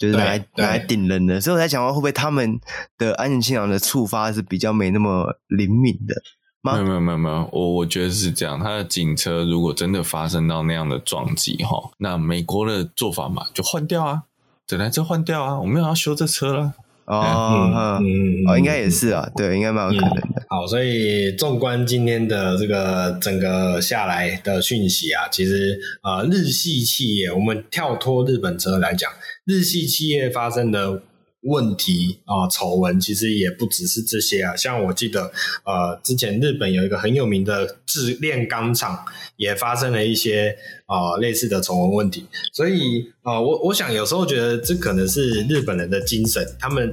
[0.03, 2.59] 就是拿来拿来顶人的，所以我在想，会不会他们
[2.99, 6.21] 的安全气囊的触发是比较没那么灵敏的？
[6.61, 8.59] 没有没有没有没有，我我觉得是这样。
[8.59, 14.23] 他的警车如果真的发生到那样的撞击哈，那美国的做法嘛，就换掉啊，
[14.67, 16.75] 整台车换掉啊，我们要修这车了。
[17.05, 18.01] 哦，
[18.47, 20.43] 哦，应该也是啊，嗯、对，应该蛮有可能的、嗯。
[20.49, 29.11] 好，所以纵观今天的这个整个下来的讯息啊，其实呃，日系企业，我们跳脱日本车来讲，
[29.45, 31.03] 日系企业发生的。
[31.45, 34.55] 问题啊，丑闻其实也不只是这些啊。
[34.55, 35.33] 像我记得，
[35.65, 39.05] 呃，之前日本有一个很有名的制炼钢厂，
[39.37, 42.25] 也发生了一些啊、类似的丑闻问题。
[42.53, 46.89] 所以啊、我我想有时候觉得这可能是日本人的精神，他们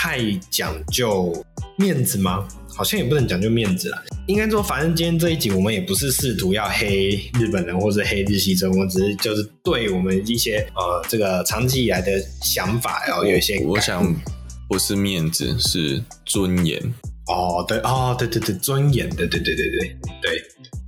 [0.00, 1.44] 太讲究
[1.76, 2.46] 面子吗？
[2.68, 12.12] 好像也不能讲究面子啦，应该说，反正今天这一集我们也不是试图要黑日本人或者黑日系车，我们只是就是对我们一些呃这个长期以来的
[12.44, 14.14] 想法，然后有一些我，我想
[14.68, 16.80] 不是面子，是尊严。
[17.26, 20.42] 哦，对，哦，对对对，尊严，对对对对对对，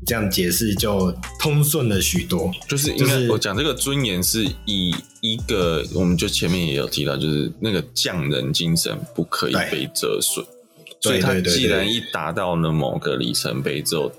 [0.06, 2.50] 这样解释就通顺了许多。
[2.68, 10.44] 就是应该我讲这个尊严是以一个，我们就前面也有提到，就是那个匠人精神不可以被折损。
[11.02, 14.12] 所以，他既然一达到了某个里程碑之后，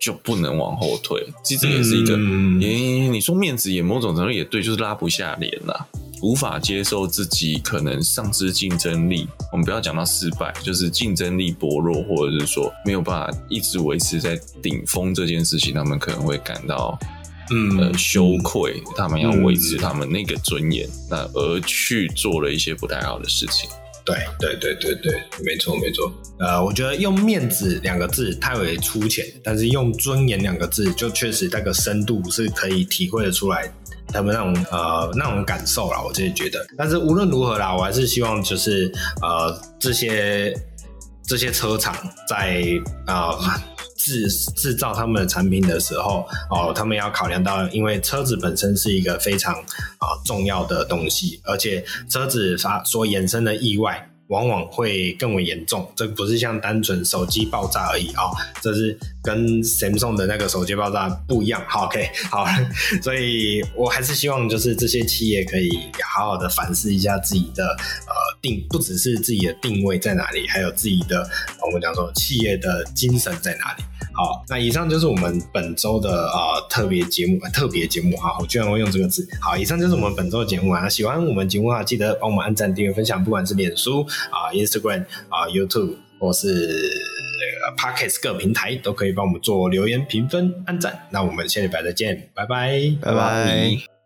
[0.00, 1.22] 就不能往后退。
[1.44, 5.86] 其实这也是一个，你、嗯、你说面子也某种程度也对，就是拉不下脸啦，
[6.22, 9.28] 无法接受自己可能丧失竞争力。
[9.50, 16.98] 我们不要讲到失败，就是竞争力薄弱，或者是说没有办法一直维持在顶峰这件事情，他们可能会感到
[17.50, 23.68] 嗯呃羞愧，他们要维持他们那个尊严，那而去做了一些不太好的事情。
[24.04, 25.12] 对对对对对，
[25.44, 26.12] 没错没错。
[26.40, 33.72] 呃，我觉得用面子两个字太为粗浅，但是用尊严两个字，就确实那个深度是可以体会的出来
[34.12, 36.02] 他们那种呃那种感受啦。
[36.02, 36.58] 我自己觉得。
[36.76, 40.54] 但是无论如何啦，我还是希望就是呃这些
[41.24, 41.96] 这些车厂
[42.28, 42.62] 在
[43.06, 43.38] 呃。
[44.04, 54.10] 制制造他们的产品的时候，哦，他们要考量到，因为车子本身是一个非常啊重要的东西，而且车子发所衍生的意外。
[54.28, 58.30] 往往会更为严重，这不是像单纯手机爆炸而已啊、哦，
[58.62, 61.62] 这是跟 Samsung 的那个手机爆炸不一样。
[61.68, 62.46] 好，OK，好，
[63.02, 65.68] 所以我还是希望就是这些企业可以
[66.14, 71.28] 好好的反思一下自己的呃定，不只是自己的定位在哪里，还有自己的
[71.66, 73.82] 我们讲说企业的精神在哪里。
[74.14, 79.26] 好，那以上就是我们本周的呃特别节目，特别节目哈，我居然会用这个字。
[79.40, 80.86] 好，以上就是我们本周的节目啊。
[80.88, 86.68] 喜欢我们节目的话，记得帮我们按赞、订阅、分享，不管是脸书啊、Instagram 啊、YouTube 或是
[87.76, 91.08] Podcast 各平台，都可以帮我们做留言、评分、按赞。
[91.10, 94.01] 那我们下礼拜再见，拜拜，拜拜。